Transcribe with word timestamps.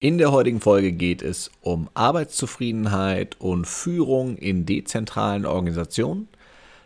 In 0.00 0.18
der 0.18 0.32
heutigen 0.32 0.60
Folge 0.60 0.92
geht 0.92 1.22
es 1.22 1.50
um 1.62 1.88
Arbeitszufriedenheit 1.94 3.36
und 3.38 3.66
Führung 3.66 4.36
in 4.36 4.66
dezentralen 4.66 5.46
Organisationen. 5.46 6.28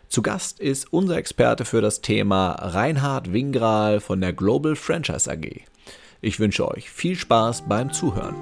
Zu 0.07 0.21
Gast 0.21 0.59
ist 0.59 0.93
unser 0.93 1.17
Experte 1.17 1.65
für 1.65 1.81
das 1.81 2.01
Thema 2.01 2.51
Reinhard 2.51 3.33
Wingral 3.33 3.99
von 3.99 4.21
der 4.21 4.31
Global 4.31 4.75
Franchise 4.75 5.29
AG. 5.29 5.61
Ich 6.21 6.39
wünsche 6.39 6.67
euch 6.69 6.89
viel 6.89 7.15
Spaß 7.15 7.63
beim 7.67 7.91
Zuhören. 7.91 8.35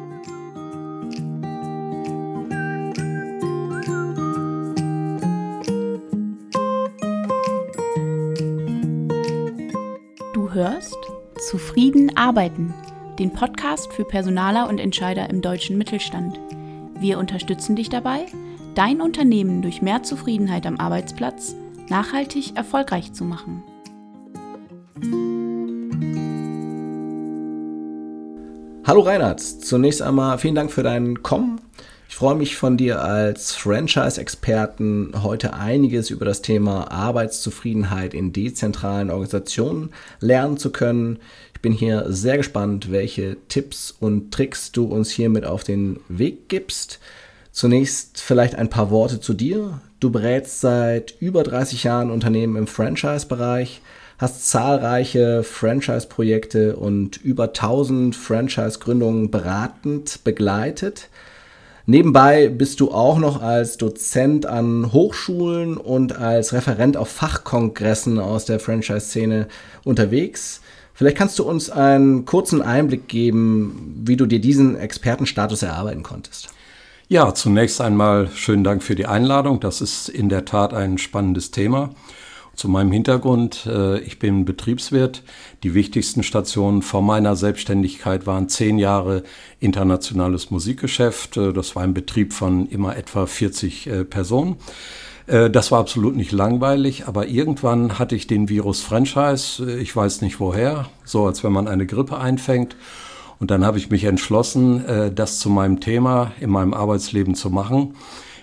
Du 10.34 10.54
hörst 10.54 10.98
Zufrieden 11.50 12.16
arbeiten 12.16 12.74
den 13.20 13.34
Podcast 13.34 13.92
für 13.94 14.06
Personaler 14.06 14.70
und 14.70 14.80
Entscheider 14.80 15.30
im 15.30 15.42
deutschen 15.42 15.78
Mittelstand. 15.78 16.40
Wir 17.00 17.18
unterstützen 17.18 17.76
dich 17.76 17.90
dabei, 17.90 18.28
dein 18.76 19.02
Unternehmen 19.02 19.62
durch 19.64 19.82
mehr 19.82 20.04
Zufriedenheit 20.04 20.68
am 20.68 20.78
Arbeitsplatz 20.78 21.56
nachhaltig 21.90 22.56
erfolgreich 22.56 23.14
zu 23.14 23.24
machen. 23.24 23.64
Hallo 28.86 29.02
Reinhard, 29.02 29.42
zunächst 29.42 30.02
einmal 30.02 30.38
vielen 30.38 30.56
Dank 30.56 30.72
für 30.72 30.84
dein 30.84 31.24
Kommen. 31.24 31.60
Ich 32.10 32.16
freue 32.16 32.36
mich 32.36 32.56
von 32.56 32.78
dir 32.78 33.02
als 33.02 33.54
Franchise-Experten 33.54 35.12
heute 35.24 35.54
einiges 35.54 36.10
über 36.10 36.24
das 36.24 36.42
Thema 36.42 36.90
Arbeitszufriedenheit 36.90 38.14
in 38.14 38.32
dezentralen 38.32 39.10
Organisationen 39.10 39.92
lernen 40.22 40.58
zu 40.58 40.72
können. 40.72 41.20
Ich 41.58 41.62
bin 41.62 41.74
hier 41.74 42.06
sehr 42.10 42.38
gespannt, 42.38 42.92
welche 42.92 43.36
Tipps 43.50 43.90
und 43.90 44.32
Tricks 44.32 44.72
du 44.72 44.84
uns 44.86 45.10
hier 45.10 45.28
mit 45.28 45.44
auf 45.44 45.64
den 45.64 46.00
Weg 46.08 46.50
gibst. 46.50 47.00
Zunächst 47.52 48.22
vielleicht 48.22 48.54
ein 48.54 48.70
paar 48.70 48.92
Worte 48.92 49.20
zu 49.20 49.34
dir. 49.34 49.82
Du 50.00 50.12
berätst 50.12 50.62
seit 50.62 51.16
über 51.20 51.42
30 51.42 51.84
Jahren 51.84 52.12
Unternehmen 52.12 52.58
im 52.58 52.68
Franchise-Bereich, 52.68 53.82
hast 54.20 54.48
zahlreiche 54.48 55.42
Franchise-Projekte 55.42 56.76
und 56.76 57.18
über 57.18 57.46
1000 57.46 58.16
Franchise-Gründungen 58.16 59.32
beratend 59.32 60.24
begleitet. 60.24 61.10
Nebenbei 61.88 62.50
bist 62.50 62.82
du 62.82 62.92
auch 62.92 63.18
noch 63.18 63.42
als 63.42 63.78
Dozent 63.78 64.46
an 64.46 64.94
Hochschulen 64.94 65.78
und 65.78 66.16
als 66.16 66.54
Referent 66.54 66.98
auf 66.98 67.10
Fachkongressen 67.10 68.20
aus 68.20 68.46
der 68.46 68.60
Franchise-Szene 68.60 69.48
unterwegs. 69.84 70.62
Vielleicht 70.98 71.16
kannst 71.16 71.38
du 71.38 71.44
uns 71.44 71.70
einen 71.70 72.26
kurzen 72.26 72.64
Einblick 72.64 73.08
geben, 73.08 74.02
wie 74.04 74.18
du 74.18 74.26
dir 74.26 74.42
diesen 74.42 74.76
Expertenstatus 74.76 75.62
erarbeiten 75.62 76.02
konntest. 76.02 76.50
Ja, 77.08 77.36
zunächst 77.36 77.82
einmal 77.82 78.30
schönen 78.34 78.64
Dank 78.64 78.82
für 78.82 78.96
die 78.96 79.06
Einladung. 79.06 79.60
Das 79.60 79.80
ist 79.80 80.10
in 80.10 80.28
der 80.28 80.46
Tat 80.46 80.74
ein 80.74 80.98
spannendes 80.98 81.52
Thema. 81.52 81.92
Zu 82.56 82.68
meinem 82.68 82.92
Hintergrund, 82.92 83.68
äh, 83.68 84.00
ich 84.00 84.18
bin 84.18 84.44
Betriebswirt. 84.44 85.22
Die 85.62 85.76
wichtigsten 85.76 86.24
Stationen 86.24 86.82
vor 86.82 87.04
meiner 87.04 87.36
Selbstständigkeit 87.36 88.26
waren 88.26 88.50
zehn 88.50 88.80
Jahre 88.80 89.22
internationales 89.60 90.50
Musikgeschäft. 90.50 91.38
Äh, 91.38 91.54
das 91.54 91.76
war 91.76 91.84
ein 91.84 91.94
Betrieb 91.94 92.34
von 92.34 92.68
immer 92.70 92.98
etwa 92.98 93.28
40 93.28 93.86
äh, 93.86 94.04
Personen. 94.04 94.56
Äh, 95.28 95.50
das 95.50 95.72
war 95.72 95.80
absolut 95.80 96.16
nicht 96.16 96.32
langweilig, 96.32 97.08
aber 97.08 97.28
irgendwann 97.28 98.00
hatte 98.00 98.16
ich 98.16 98.28
den 98.28 98.50
Virus 98.50 98.82
Franchise, 98.82 99.64
äh, 99.64 99.78
ich 99.78 99.96
weiß 99.96 100.22
nicht 100.22 100.40
woher, 100.40 100.90
so 101.04 101.26
als 101.26 101.44
wenn 101.44 101.52
man 101.52 101.68
eine 101.68 101.86
Grippe 101.86 102.18
einfängt. 102.18 102.76
Und 103.40 103.52
dann 103.52 103.64
habe 103.64 103.78
ich 103.78 103.92
mich 103.92 104.06
entschlossen, 104.06 104.84
äh, 104.86 105.12
das 105.12 105.40
zu 105.40 105.50
meinem 105.50 105.80
Thema 105.80 106.32
in 106.40 106.50
meinem 106.50 106.74
Arbeitsleben 106.74 107.36
zu 107.36 107.50
machen. 107.52 107.94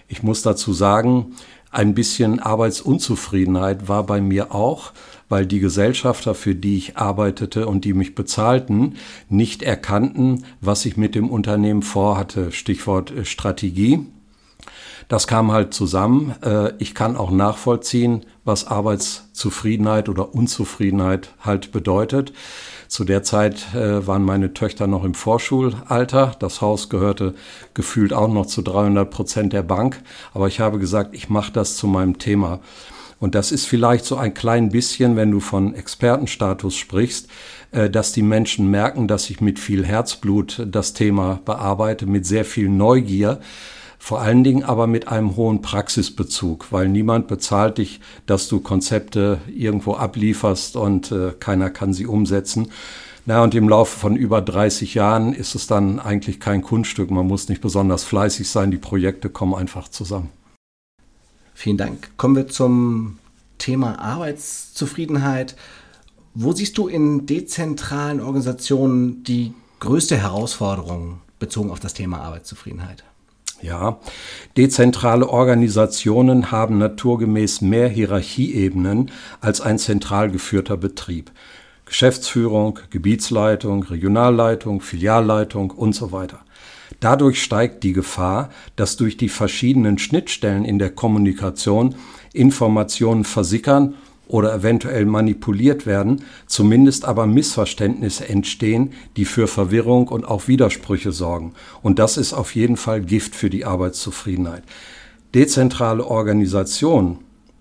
Ich 0.07 0.23
muss 0.23 0.43
dazu 0.43 0.73
sagen, 0.73 1.35
ein 1.71 1.95
bisschen 1.95 2.39
Arbeitsunzufriedenheit 2.39 3.89
war 3.89 4.05
bei 4.05 4.21
mir 4.21 4.55
auch, 4.55 4.93
weil 5.29 5.47
die 5.47 5.59
Gesellschafter, 5.59 6.37
für 6.37 6.55
die 6.55 6.77
ich 6.77 6.97
arbeitete 6.97 7.67
und 7.67 7.85
die 7.85 7.95
mich 7.95 8.15
bezahlten, 8.15 8.95
nicht 9.29 9.65
erkannten, 9.65 10.45
was 10.61 10.85
ich 10.85 10.97
mit 10.97 11.17
dem 11.17 11.29
Unternehmen 11.29 11.83
vorhatte. 11.83 12.53
Stichwort 12.53 13.13
Strategie. 13.25 14.07
Das 15.09 15.27
kam 15.27 15.53
halt 15.53 15.75
zusammen. 15.75 16.35
Äh, 16.43 16.73
ich 16.79 16.95
kann 16.95 17.17
auch 17.17 17.31
nachvollziehen, 17.31 18.25
was 18.45 18.67
Arbeitszufriedenheit 18.67 20.09
oder 20.09 20.35
Unzufriedenheit 20.35 21.31
halt 21.41 21.73
bedeutet. 21.73 22.33
Zu 22.89 23.05
der 23.05 23.23
Zeit 23.23 23.75
äh, 23.75 24.07
waren 24.07 24.23
meine 24.23 24.55
Töchter 24.55 24.87
noch 24.87 25.05
im 25.05 25.15
Vorschulalter. 25.15 26.37
Das 26.39 26.61
Haus 26.61 26.89
gehörte 26.89 27.35
gefühlt 27.73 28.13
auch 28.13 28.29
noch 28.29 28.47
zu 28.47 28.63
300 28.63 29.11
Prozent 29.11 29.53
der 29.53 29.63
Bank. 29.63 30.03
Aber 30.33 30.49
ich 30.49 30.61
habe 30.61 30.79
gesagt, 30.79 31.15
ich 31.15 31.29
mache 31.29 31.53
das 31.53 31.77
zu 31.77 31.87
meinem 31.87 32.19
Thema. 32.19 32.61
Und 33.21 33.35
das 33.35 33.53
ist 33.53 33.67
vielleicht 33.67 34.05
so 34.05 34.17
ein 34.17 34.35
klein 34.35 34.69
bisschen, 34.69 35.17
wenn 35.17 35.31
du 35.31 35.41
von 35.41 35.75
Expertenstatus 35.75 36.77
sprichst, 36.77 37.29
äh, 37.73 37.89
dass 37.89 38.13
die 38.13 38.23
Menschen 38.23 38.71
merken, 38.71 39.09
dass 39.09 39.31
ich 39.31 39.41
mit 39.41 39.59
viel 39.59 39.85
Herzblut 39.85 40.67
das 40.71 40.93
Thema 40.93 41.41
bearbeite, 41.45 42.07
mit 42.07 42.27
sehr 42.27 42.45
viel 42.45 42.69
Neugier 42.69 43.41
vor 44.05 44.21
allen 44.21 44.45
Dingen 44.45 44.65
aber 44.65 44.87
mit 44.87 45.09
einem 45.09 45.35
hohen 45.35 45.63
Praxisbezug, 45.63 46.67
weil 46.73 46.91
niemand 46.91 47.27
bezahlt 47.27 47.79
dich, 47.79 48.01
dass 48.27 48.49
du 48.49 48.61
Konzepte 48.61 49.41
irgendwo 49.47 49.95
ablieferst 49.95 50.77
und 50.77 51.11
äh, 51.11 51.33
keiner 51.41 51.71
kann 51.71 51.95
sie 51.95 52.05
umsetzen. 52.05 52.71
Na, 53.25 53.43
und 53.43 53.55
im 53.55 53.67
Laufe 53.67 53.99
von 53.99 54.15
über 54.15 54.43
30 54.43 54.93
Jahren 54.93 55.33
ist 55.33 55.55
es 55.55 55.67
dann 55.67 56.01
eigentlich 56.01 56.39
kein 56.39 56.61
Kunststück. 56.61 57.11
Man 57.11 57.27
muss 57.27 57.49
nicht 57.49 57.63
besonders 57.63 58.05
fleißig 58.05 58.47
sein, 58.47 58.71
die 58.71 58.77
Projekte 58.77 59.31
kommen 59.31 59.55
einfach 59.55 59.89
zusammen. 59.89 60.29
Vielen 61.55 61.79
Dank. 61.79 62.11
Kommen 62.19 62.37
wir 62.37 62.49
zum 62.49 63.19
Thema 63.57 63.99
Arbeitszufriedenheit. 64.01 65.57
Wo 66.35 66.53
siehst 66.53 66.77
du 66.77 66.89
in 66.89 67.25
dezentralen 67.25 68.21
Organisationen 68.21 69.25
die 69.25 69.55
größte 69.81 70.19
Herausforderung 70.19 71.23
bezogen 71.39 71.71
auf 71.71 71.81
das 71.81 71.95
Thema 71.95 72.21
Arbeitszufriedenheit? 72.21 73.03
Ja, 73.65 73.99
dezentrale 74.59 75.27
Organisationen 75.27 76.51
haben 76.51 76.77
naturgemäß 76.77 77.63
mehr 77.63 77.89
Hierarchieebenen 77.89 79.11
als 79.41 79.63
ein 79.63 79.79
zentral 79.79 80.31
geführter 80.31 80.77
Betrieb. 80.77 81.33
Geschäftsführung, 81.87 82.79
Gebietsleitung, 82.91 83.85
Regionalleitung, 83.85 84.83
Filialleitung 84.83 85.71
und 85.71 85.95
so 85.95 86.13
weiter. 86.13 86.41
Dadurch 87.01 87.43
steigt 87.43 87.85
die 87.85 87.95
Gefahr, 87.95 88.51
dass 88.77 88.99
durch 88.99 89.17
die 89.17 89.31
verschiedenen 89.31 89.97
Schnittstellen 89.97 90.67
in 90.67 90.79
der 90.79 90.91
Kommunikation 90.91 91.95
Informationen 92.35 93.25
versickern 93.25 93.95
oder 94.27 94.55
eventuell 94.55 95.05
manipuliert 95.05 95.87
werden, 95.87 96.23
zumindest 96.47 97.05
aber 97.05 97.27
Missverständnisse 97.27 98.29
entstehen, 98.29 98.93
die 99.17 99.25
für 99.25 99.47
Verwirrung 99.47 100.09
und 100.09 100.25
auch 100.25 100.49
Widersprüche 100.49 101.13
sorgen. 101.13 101.53
Und 101.83 101.99
das 101.99 102.17
ist 102.17 102.33
auf 102.33 102.55
jeden 102.55 102.77
Fall 102.77 103.03
Gift 103.03 103.35
für 103.35 103.51
die 103.51 103.65
Arbeitszufriedenheit. 103.65 104.63
Dezentrale 105.35 106.07
Organisationen, 106.07 107.19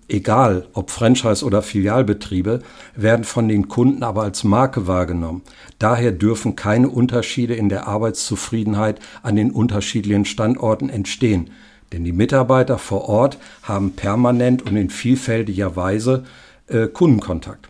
egal 0.08 0.66
ob 0.74 0.90
Franchise- 0.90 1.44
oder 1.44 1.60
Filialbetriebe, 1.60 2.62
werden 2.94 3.24
von 3.24 3.48
den 3.48 3.68
Kunden 3.68 4.02
aber 4.02 4.22
als 4.22 4.44
Marke 4.44 4.86
wahrgenommen. 4.86 5.42
Daher 5.78 6.12
dürfen 6.12 6.56
keine 6.56 6.88
Unterschiede 6.88 7.54
in 7.54 7.68
der 7.68 7.86
Arbeitszufriedenheit 7.86 9.00
an 9.22 9.36
den 9.36 9.50
unterschiedlichen 9.50 10.24
Standorten 10.24 10.88
entstehen. 10.88 11.50
Denn 11.92 12.04
die 12.04 12.12
Mitarbeiter 12.12 12.78
vor 12.78 13.08
Ort 13.08 13.38
haben 13.62 13.92
permanent 13.92 14.62
und 14.62 14.76
in 14.76 14.90
vielfältiger 14.90 15.76
Weise 15.76 16.24
äh, 16.68 16.86
Kundenkontakt. 16.86 17.68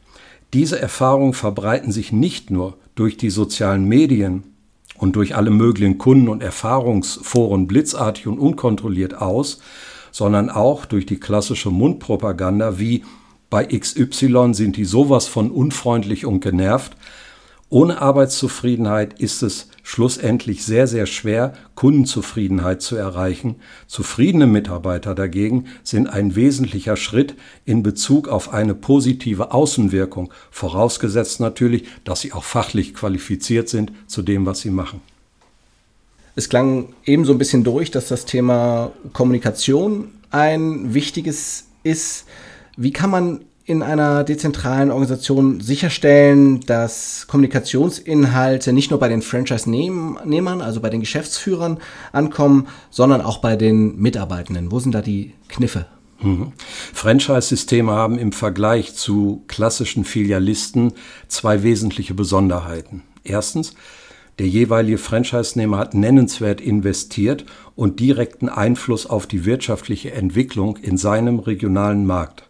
Diese 0.53 0.81
Erfahrungen 0.81 1.33
verbreiten 1.33 1.93
sich 1.93 2.13
nicht 2.13 2.51
nur 2.51 2.77
durch 2.95 3.17
die 3.17 3.31
sozialen 3.31 3.85
Medien 3.85 4.45
und 4.97 5.17
durch 5.17 5.35
alle 5.35 5.51
möglichen 5.51 5.99
Kunden- 5.99 6.29
und 6.29 6.43
Erfahrungsforen 6.43 7.67
blitzartig 7.67 8.27
und 8.27 8.39
unkontrolliert 8.39 9.15
aus, 9.15 9.61
sondern 10.13 10.49
auch 10.49 10.85
durch 10.85 11.07
die 11.07 11.19
klassische 11.19 11.71
Mundpropaganda 11.71 12.79
wie 12.79 13.05
bei 13.51 13.67
XY 13.67 14.55
sind 14.55 14.77
die 14.77 14.85
sowas 14.85 15.27
von 15.27 15.51
unfreundlich 15.51 16.27
und 16.27 16.41
genervt, 16.41 16.97
ohne 17.69 18.01
Arbeitszufriedenheit 18.01 19.21
ist 19.21 19.43
es 19.43 19.69
schlussendlich 19.85 20.65
sehr, 20.65 20.89
sehr 20.89 21.07
schwer, 21.07 21.53
Kundenzufriedenheit 21.77 22.83
zu 22.83 22.97
erreichen. 22.97 23.57
Zufriedene 23.87 24.49
Mitarbeiter 24.49 25.15
dagegen 25.15 25.67
sind 25.85 26.09
ein 26.09 26.35
wesentlicher 26.35 26.97
Schritt 26.97 27.37
in 27.65 27.85
Bezug 27.85 28.27
auf 28.27 28.53
eine 28.53 28.75
positive 28.75 29.53
Außenwirkung, 29.53 30.33
vorausgesetzt 30.51 31.39
natürlich, 31.39 31.85
dass 32.03 32.23
sie 32.23 32.33
auch 32.33 32.45
fachlich 32.45 32.95
qualifiziert 32.95 33.69
sind 33.69 33.93
zu 34.09 34.23
dem, 34.23 34.47
was 34.47 34.61
sie 34.61 34.71
machen. 34.71 35.01
Es 36.35 36.49
klang 36.49 36.95
eben 37.05 37.27
so 37.27 37.33
ein 37.33 37.39
bisschen 37.39 37.63
durch, 37.63 37.91
dass 37.91 38.09
das 38.09 38.25
Thema 38.25 38.91
Kommunikation 39.13 40.09
ein 40.31 40.95
wichtiges 40.95 41.67
ist. 41.85 42.25
Wie 42.77 42.93
kann 42.93 43.11
man 43.11 43.45
in 43.67 43.83
einer 43.83 44.25
dezentralen 44.25 44.91
Organisation 44.91 45.61
sicherstellen, 45.61 46.61
dass 46.61 47.27
Kommunikationsinhalte 47.27 48.73
nicht 48.73 48.91
nur 48.91 49.01
bei 49.01 49.09
den 49.09 49.23
Franchise-Nehmern, 49.23 50.61
also 50.61 50.81
bei 50.81 50.91
den 50.91 51.01
Geschäftsführern 51.01 51.79
ankommen, 52.13 52.69
sondern 52.91 53.23
auch 53.23 53.39
bei 53.39 53.57
den 53.57 53.97
Mitarbeitenden? 53.97 54.71
Wo 54.71 54.81
sind 54.81 54.95
da 54.95 55.01
die 55.01 55.33
Kniffe? 55.49 55.87
Mhm. 56.21 56.53
Franchise-Systeme 56.93 57.91
haben 57.91 58.19
im 58.19 58.33
Vergleich 58.33 58.95
zu 58.95 59.45
klassischen 59.49 60.05
Filialisten 60.05 60.93
zwei 61.29 61.63
wesentliche 61.63 62.13
Besonderheiten. 62.13 63.03
Erstens, 63.25 63.75
der 64.39 64.49
jeweilige 64.49 64.99
Franchise-Nehmer 64.99 65.79
hat 65.79 65.95
nennenswert 65.95 66.61
investiert 66.61 67.47
und 67.77 67.99
direkten 67.99 68.51
Einfluss 68.51 69.07
auf 69.07 69.27
die 69.27 69.47
wirtschaftliche 69.47 70.13
Entwicklung 70.13 70.77
in 70.77 70.99
seinem 70.99 71.39
regionalen 71.39 72.05
Markt. 72.05 72.45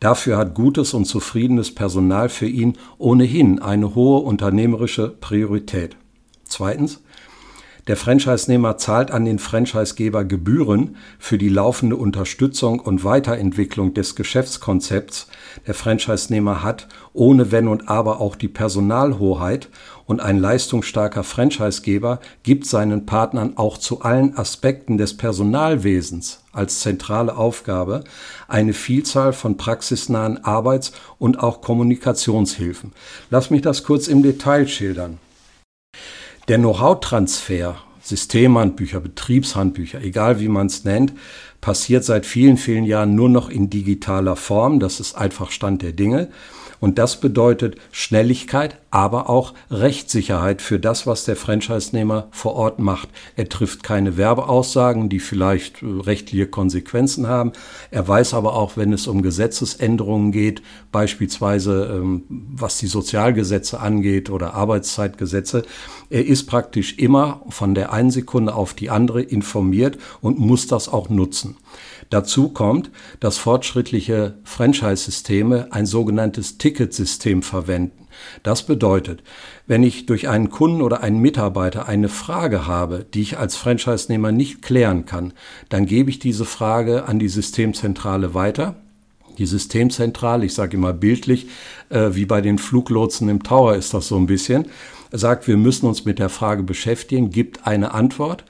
Dafür 0.00 0.36
hat 0.36 0.54
gutes 0.54 0.94
und 0.94 1.06
zufriedenes 1.06 1.74
Personal 1.74 2.28
für 2.28 2.46
ihn 2.46 2.74
ohnehin 2.98 3.60
eine 3.60 3.94
hohe 3.94 4.20
unternehmerische 4.20 5.08
Priorität. 5.08 5.96
Zweitens, 6.44 7.02
der 7.86 7.96
Franchise-Nehmer 7.96 8.78
zahlt 8.78 9.12
an 9.12 9.24
den 9.24 9.38
Franchisegeber 9.38 10.24
Gebühren 10.24 10.96
für 11.20 11.38
die 11.38 11.48
laufende 11.48 11.94
Unterstützung 11.94 12.80
und 12.80 13.04
Weiterentwicklung 13.04 13.94
des 13.94 14.16
Geschäftskonzepts. 14.16 15.28
Der 15.68 15.74
Franchise-Nehmer 15.74 16.64
hat 16.64 16.88
ohne 17.12 17.52
Wenn 17.52 17.68
und 17.68 17.88
Aber 17.88 18.20
auch 18.20 18.34
die 18.34 18.48
Personalhoheit 18.48 19.68
und 20.04 20.20
ein 20.20 20.38
leistungsstarker 20.38 21.22
Franchisegeber 21.22 22.18
gibt 22.42 22.66
seinen 22.66 23.06
Partnern 23.06 23.56
auch 23.56 23.78
zu 23.78 24.02
allen 24.02 24.36
Aspekten 24.36 24.98
des 24.98 25.16
Personalwesens 25.16 26.42
als 26.52 26.80
zentrale 26.80 27.36
Aufgabe 27.36 28.02
eine 28.48 28.72
Vielzahl 28.72 29.32
von 29.32 29.56
praxisnahen 29.56 30.42
Arbeits- 30.42 30.92
und 31.18 31.40
auch 31.40 31.60
Kommunikationshilfen. 31.60 32.92
Lass 33.30 33.50
mich 33.50 33.62
das 33.62 33.84
kurz 33.84 34.08
im 34.08 34.22
Detail 34.22 34.66
schildern. 34.66 35.18
Der 36.48 36.58
Know-how-Transfer, 36.58 37.74
Systemhandbücher, 38.00 39.00
Betriebshandbücher, 39.00 40.00
egal 40.00 40.38
wie 40.38 40.46
man 40.46 40.68
es 40.68 40.84
nennt, 40.84 41.12
passiert 41.60 42.04
seit 42.04 42.24
vielen, 42.24 42.56
vielen 42.56 42.84
Jahren 42.84 43.16
nur 43.16 43.28
noch 43.28 43.48
in 43.48 43.68
digitaler 43.68 44.36
Form. 44.36 44.78
Das 44.78 45.00
ist 45.00 45.16
einfach 45.16 45.50
Stand 45.50 45.82
der 45.82 45.90
Dinge. 45.90 46.28
Und 46.80 46.98
das 46.98 47.20
bedeutet 47.20 47.76
Schnelligkeit, 47.92 48.78
aber 48.90 49.28
auch 49.28 49.54
Rechtssicherheit 49.70 50.62
für 50.62 50.78
das, 50.78 51.06
was 51.06 51.24
der 51.24 51.36
Franchise-Nehmer 51.36 52.28
vor 52.30 52.54
Ort 52.54 52.78
macht. 52.78 53.08
Er 53.36 53.48
trifft 53.48 53.82
keine 53.82 54.16
Werbeaussagen, 54.16 55.08
die 55.08 55.20
vielleicht 55.20 55.82
äh, 55.82 55.86
rechtliche 55.86 56.46
Konsequenzen 56.46 57.26
haben. 57.26 57.52
Er 57.90 58.06
weiß 58.06 58.34
aber 58.34 58.54
auch, 58.54 58.76
wenn 58.76 58.92
es 58.92 59.06
um 59.06 59.22
Gesetzesänderungen 59.22 60.32
geht, 60.32 60.62
beispielsweise 60.92 61.90
ähm, 61.94 62.24
was 62.28 62.78
die 62.78 62.86
Sozialgesetze 62.86 63.80
angeht 63.80 64.30
oder 64.30 64.54
Arbeitszeitgesetze, 64.54 65.64
er 66.08 66.24
ist 66.24 66.46
praktisch 66.46 66.98
immer 66.98 67.42
von 67.48 67.74
der 67.74 67.92
einen 67.92 68.10
Sekunde 68.10 68.54
auf 68.54 68.74
die 68.74 68.90
andere 68.90 69.22
informiert 69.22 69.98
und 70.20 70.38
muss 70.38 70.66
das 70.66 70.88
auch 70.88 71.08
nutzen. 71.08 71.56
Dazu 72.10 72.50
kommt, 72.50 72.90
dass 73.20 73.38
fortschrittliche 73.38 74.38
Franchise-Systeme 74.44 75.68
ein 75.70 75.86
sogenanntes 75.86 76.58
Ticketsystem 76.58 77.42
verwenden. 77.42 78.06
Das 78.42 78.64
bedeutet, 78.64 79.22
wenn 79.66 79.82
ich 79.82 80.06
durch 80.06 80.28
einen 80.28 80.50
Kunden 80.50 80.82
oder 80.82 81.02
einen 81.02 81.20
Mitarbeiter 81.20 81.88
eine 81.88 82.08
Frage 82.08 82.66
habe, 82.66 83.04
die 83.12 83.22
ich 83.22 83.38
als 83.38 83.56
Franchise-Nehmer 83.56 84.32
nicht 84.32 84.62
klären 84.62 85.04
kann, 85.04 85.32
dann 85.68 85.86
gebe 85.86 86.10
ich 86.10 86.18
diese 86.18 86.44
Frage 86.44 87.06
an 87.06 87.18
die 87.18 87.28
Systemzentrale 87.28 88.34
weiter. 88.34 88.76
Die 89.38 89.46
Systemzentrale, 89.46 90.46
ich 90.46 90.54
sage 90.54 90.76
immer 90.76 90.94
bildlich, 90.94 91.48
äh, 91.90 92.10
wie 92.12 92.24
bei 92.24 92.40
den 92.40 92.58
Fluglotsen 92.58 93.28
im 93.28 93.42
Tower 93.42 93.74
ist 93.74 93.92
das 93.92 94.08
so 94.08 94.16
ein 94.16 94.26
bisschen, 94.26 94.66
sagt, 95.12 95.46
wir 95.46 95.56
müssen 95.56 95.86
uns 95.86 96.04
mit 96.04 96.18
der 96.18 96.30
Frage 96.30 96.62
beschäftigen, 96.62 97.30
gibt 97.30 97.66
eine 97.66 97.92
Antwort. 97.92 98.44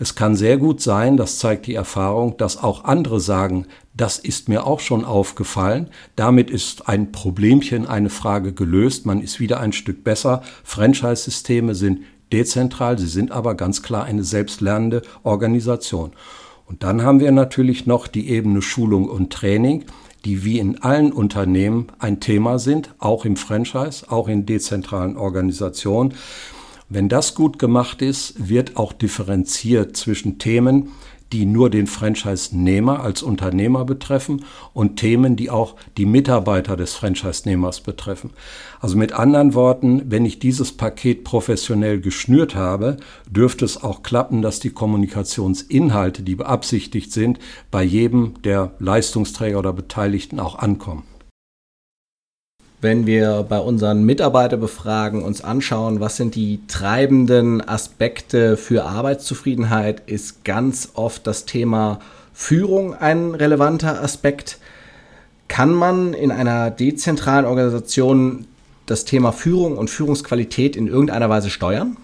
Es 0.00 0.14
kann 0.14 0.36
sehr 0.36 0.58
gut 0.58 0.80
sein, 0.80 1.16
das 1.16 1.38
zeigt 1.38 1.66
die 1.66 1.74
Erfahrung, 1.74 2.36
dass 2.36 2.62
auch 2.62 2.84
andere 2.84 3.18
sagen, 3.18 3.66
das 3.94 4.18
ist 4.18 4.48
mir 4.48 4.64
auch 4.64 4.78
schon 4.78 5.04
aufgefallen. 5.04 5.88
Damit 6.14 6.50
ist 6.50 6.88
ein 6.88 7.10
Problemchen, 7.10 7.84
eine 7.84 8.10
Frage 8.10 8.52
gelöst. 8.52 9.06
Man 9.06 9.20
ist 9.20 9.40
wieder 9.40 9.58
ein 9.58 9.72
Stück 9.72 10.04
besser. 10.04 10.42
Franchise-Systeme 10.62 11.74
sind 11.74 12.02
dezentral, 12.32 12.96
sie 12.98 13.08
sind 13.08 13.32
aber 13.32 13.56
ganz 13.56 13.82
klar 13.82 14.04
eine 14.04 14.22
selbstlernende 14.22 15.02
Organisation. 15.24 16.12
Und 16.66 16.84
dann 16.84 17.02
haben 17.02 17.18
wir 17.18 17.32
natürlich 17.32 17.86
noch 17.86 18.06
die 18.06 18.28
Ebene 18.28 18.62
Schulung 18.62 19.08
und 19.08 19.32
Training, 19.32 19.84
die 20.24 20.44
wie 20.44 20.60
in 20.60 20.80
allen 20.82 21.12
Unternehmen 21.12 21.88
ein 21.98 22.20
Thema 22.20 22.60
sind, 22.60 22.94
auch 22.98 23.24
im 23.24 23.36
Franchise, 23.36 24.04
auch 24.10 24.28
in 24.28 24.46
dezentralen 24.46 25.16
Organisationen. 25.16 26.14
Wenn 26.90 27.10
das 27.10 27.34
gut 27.34 27.58
gemacht 27.58 28.00
ist, 28.00 28.48
wird 28.48 28.76
auch 28.76 28.94
differenziert 28.94 29.94
zwischen 29.94 30.38
Themen, 30.38 30.88
die 31.32 31.44
nur 31.44 31.68
den 31.68 31.86
Franchise-Nehmer 31.86 33.00
als 33.00 33.22
Unternehmer 33.22 33.84
betreffen 33.84 34.46
und 34.72 34.96
Themen, 34.96 35.36
die 35.36 35.50
auch 35.50 35.76
die 35.98 36.06
Mitarbeiter 36.06 36.76
des 36.76 36.94
Franchise-Nehmers 36.94 37.82
betreffen. 37.82 38.30
Also 38.80 38.96
mit 38.96 39.12
anderen 39.12 39.52
Worten, 39.52 40.10
wenn 40.10 40.24
ich 40.24 40.38
dieses 40.38 40.72
Paket 40.72 41.24
professionell 41.24 42.00
geschnürt 42.00 42.54
habe, 42.54 42.96
dürfte 43.30 43.66
es 43.66 43.82
auch 43.82 44.02
klappen, 44.02 44.40
dass 44.40 44.58
die 44.58 44.70
Kommunikationsinhalte, 44.70 46.22
die 46.22 46.36
beabsichtigt 46.36 47.12
sind, 47.12 47.38
bei 47.70 47.82
jedem 47.82 48.40
der 48.44 48.72
Leistungsträger 48.78 49.58
oder 49.58 49.74
Beteiligten 49.74 50.40
auch 50.40 50.58
ankommen 50.58 51.02
wenn 52.80 53.06
wir 53.06 53.44
bei 53.48 53.58
unseren 53.58 54.04
Mitarbeiterbefragen 54.04 55.22
uns 55.22 55.42
anschauen, 55.42 56.00
was 56.00 56.16
sind 56.16 56.34
die 56.34 56.60
treibenden 56.68 57.66
Aspekte 57.66 58.56
für 58.56 58.84
Arbeitszufriedenheit, 58.84 60.02
ist 60.06 60.44
ganz 60.44 60.90
oft 60.94 61.26
das 61.26 61.44
Thema 61.44 61.98
Führung 62.32 62.94
ein 62.94 63.34
relevanter 63.34 64.02
Aspekt. 64.02 64.58
Kann 65.48 65.72
man 65.72 66.14
in 66.14 66.30
einer 66.30 66.70
dezentralen 66.70 67.46
Organisation 67.46 68.46
das 68.86 69.04
Thema 69.04 69.32
Führung 69.32 69.76
und 69.76 69.90
Führungsqualität 69.90 70.76
in 70.76 70.86
irgendeiner 70.86 71.28
Weise 71.28 71.50
steuern? 71.50 71.96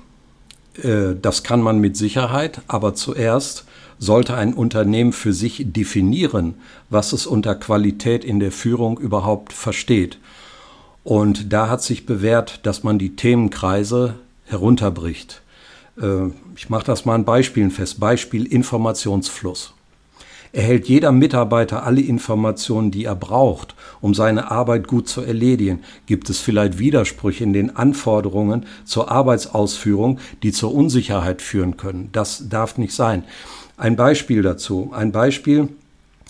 Äh, 0.83 1.15
das 1.21 1.45
kann 1.45 1.63
man 1.63 1.79
mit 1.79 1.97
Sicherheit, 1.97 2.63
aber 2.67 2.95
zuerst 2.95 3.65
sollte 4.01 4.35
ein 4.35 4.55
Unternehmen 4.55 5.13
für 5.13 5.33
sich 5.33 5.63
definieren, 5.73 6.55
was 6.91 7.13
es 7.13 7.27
unter 7.27 7.55
Qualität 7.55 8.25
in 8.25 8.41
der 8.41 8.51
Führung 8.51 8.99
überhaupt 8.99 9.53
versteht. 9.53 10.19
Und 11.05 11.53
da 11.53 11.69
hat 11.69 11.83
sich 11.83 12.07
bewährt, 12.07 12.61
dass 12.67 12.83
man 12.83 12.99
die 12.99 13.15
Themenkreise 13.15 14.15
herunterbricht. 14.47 15.43
Äh, 16.01 16.31
ich 16.57 16.71
mache 16.71 16.87
das 16.87 17.05
mal 17.05 17.15
an 17.15 17.25
Beispielen 17.25 17.71
fest. 17.71 18.01
Beispiel 18.01 18.47
Informationsfluss. 18.47 19.75
Erhält 20.53 20.87
jeder 20.89 21.11
Mitarbeiter 21.11 21.85
alle 21.85 22.01
Informationen, 22.01 22.93
die 22.93 23.07
er 23.07 23.17
braucht, 23.17 23.75
um 24.01 24.15
seine 24.15 24.53
Arbeit 24.53 24.87
gut 24.87 25.09
zu 25.09 25.21
erledigen? 25.21 25.81
Gibt 26.07 26.31
es 26.31 26.39
vielleicht 26.39 26.79
Widersprüche 26.79 27.43
in 27.43 27.53
den 27.53 27.75
Anforderungen 27.75 28.65
zur 28.85 29.11
Arbeitsausführung, 29.11 30.21
die 30.45 30.53
zur 30.53 30.73
Unsicherheit 30.73 31.43
führen 31.43 31.77
können? 31.77 32.11
Das 32.13 32.49
darf 32.49 32.79
nicht 32.79 32.95
sein. 32.95 33.25
Ein 33.77 33.97
Beispiel 33.97 34.43
dazu. 34.43 34.93
Ein 34.95 35.11
Beispiel 35.11 35.71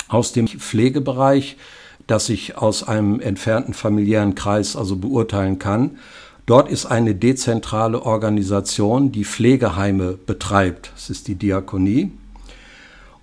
aus 0.09 0.33
dem 0.33 0.49
Pflegebereich 0.49 1.59
das 2.07 2.29
ich 2.29 2.57
aus 2.57 2.87
einem 2.87 3.21
entfernten 3.21 3.75
familiären 3.75 4.35
Kreis 4.35 4.77
also 4.77 4.97
beurteilen 4.97 5.59
kann. 5.59 5.99
Dort 6.47 6.71
ist 6.71 6.87
eine 6.87 7.15
dezentrale 7.15 8.03
Organisation, 8.03 9.13
die 9.13 9.25
Pflegeheime 9.25 10.13
betreibt. 10.13 10.93
Das 10.95 11.09
ist 11.09 11.29
die 11.29 11.37
Diakonie. 11.37 12.13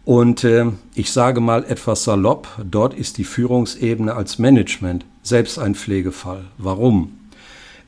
Und 0.04 0.44
äh, 0.44 0.66
ich 0.96 1.12
sage 1.12 1.42
mal 1.42 1.64
etwas 1.64 2.04
salopp, 2.04 2.48
dort 2.64 2.96
ist 2.96 3.20
die 3.20 3.24
Führungsebene 3.24 4.16
als 4.16 4.40
Management 4.40 5.06
selbst 5.22 5.60
ein 5.60 5.76
Pflegefall. 5.76 6.46
Warum? 6.58 7.21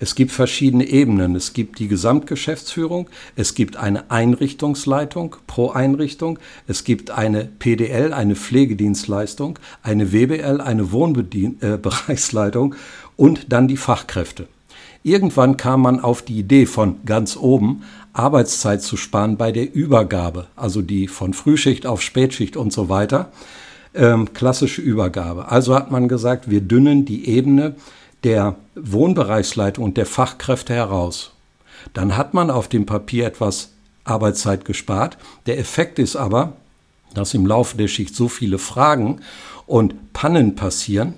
Es 0.04 0.16
gibt 0.16 0.34
verschiedene 0.34 0.86
Ebenen. 0.86 1.34
Es 1.34 1.54
gibt 1.54 1.80
die 1.80 1.88
Gesamtgeschäftsführung, 1.88 3.10
es 3.38 3.56
gibt 3.56 3.78
eine 3.78 4.12
Einrichtungsleitung 4.12 5.38
pro 5.48 5.70
Einrichtung, 5.70 6.40
es 6.68 6.84
gibt 6.84 7.10
eine 7.12 7.46
PDL, 7.46 8.12
eine 8.12 8.36
Pflegedienstleistung, 8.36 9.60
eine 9.82 10.12
WBL, 10.12 10.60
eine 10.60 10.92
Wohnbereichsleitung 10.92 12.74
äh, 12.74 12.78
und 13.16 13.54
dann 13.54 13.70
die 13.70 13.78
Fachkräfte. 13.78 14.50
Irgendwann 15.04 15.56
kam 15.56 15.84
man 15.84 16.02
auf 16.02 16.22
die 16.22 16.38
Idee 16.38 16.66
von 16.66 16.98
ganz 17.06 17.38
oben, 17.38 17.84
Arbeitszeit 18.12 18.82
zu 18.82 18.98
sparen 18.98 19.38
bei 19.38 19.54
der 19.54 19.74
Übergabe, 19.74 20.48
also 20.58 20.82
die 20.82 21.08
von 21.08 21.34
Frühschicht 21.34 21.86
auf 21.86 22.02
Spätschicht 22.02 22.58
und 22.58 22.74
so 22.74 22.90
weiter. 22.90 23.32
Ähm, 23.94 24.34
klassische 24.34 24.82
Übergabe. 24.82 25.50
Also 25.50 25.74
hat 25.74 25.92
man 25.92 26.10
gesagt, 26.10 26.50
wir 26.50 26.60
dünnen 26.60 27.06
die 27.06 27.30
Ebene 27.30 27.76
der 28.24 28.56
Wohnbereichsleitung 28.76 29.84
und 29.84 29.98
der 29.98 30.06
Fachkräfte 30.06 30.74
heraus. 30.74 31.34
Dann 31.94 32.16
hat 32.16 32.34
man 32.34 32.50
auf 32.50 32.68
dem 32.68 32.86
Papier 32.86 33.26
etwas 33.26 33.72
Arbeitszeit 34.06 34.66
gespart. 34.66 35.18
Der 35.46 35.60
Effekt 35.60 36.00
ist 36.00 36.16
aber, 36.16 36.54
dass 37.14 37.34
im 37.34 37.46
Laufe 37.46 37.78
der 37.78 37.88
Schicht 37.88 38.16
so 38.16 38.28
viele 38.28 38.58
Fragen 38.58 39.22
und 39.66 40.14
Pannen 40.14 40.56
passieren, 40.56 41.14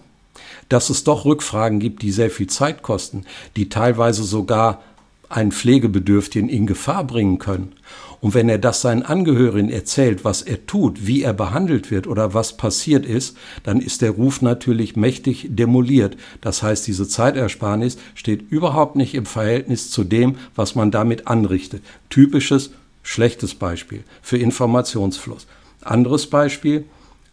dass 0.70 0.90
es 0.90 1.04
doch 1.04 1.26
Rückfragen 1.26 1.80
gibt, 1.80 2.02
die 2.02 2.12
sehr 2.12 2.30
viel 2.30 2.48
Zeit 2.48 2.82
kosten, 2.82 3.26
die 3.56 3.70
teilweise 3.70 4.24
sogar 4.24 4.82
einen 5.30 5.52
Pflegebedürftigen 5.52 6.50
in 6.50 6.68
Gefahr 6.68 7.04
bringen 7.04 7.40
können. 7.40 7.74
Und 8.22 8.34
wenn 8.34 8.50
er 8.50 8.58
das 8.58 8.82
seinen 8.82 9.04
Angehörigen 9.04 9.70
erzählt, 9.70 10.26
was 10.26 10.42
er 10.42 10.66
tut, 10.66 11.06
wie 11.06 11.22
er 11.22 11.34
behandelt 11.34 11.92
wird 11.92 12.08
oder 12.08 12.34
was 12.34 12.58
passiert 12.58 13.06
ist, 13.06 13.38
dann 13.64 13.80
ist 13.80 14.02
der 14.02 14.12
Ruf 14.12 14.42
natürlich 14.42 14.96
mächtig 14.96 15.48
demoliert. 15.52 16.18
Das 16.42 16.64
heißt, 16.64 16.88
diese 16.88 17.08
Zeitersparnis 17.08 17.98
steht 18.16 18.50
überhaupt 18.50 18.96
nicht 18.96 19.14
im 19.14 19.28
Verhältnis 19.28 19.92
zu 19.92 20.04
dem, 20.04 20.38
was 20.56 20.74
man 20.74 20.90
damit 20.90 21.28
anrichtet. 21.28 21.84
Typisches 22.10 22.72
schlechtes 23.04 23.54
Beispiel 23.54 24.04
für 24.24 24.38
Informationsfluss. 24.38 25.46
Anderes 25.82 26.28
Beispiel, 26.28 26.86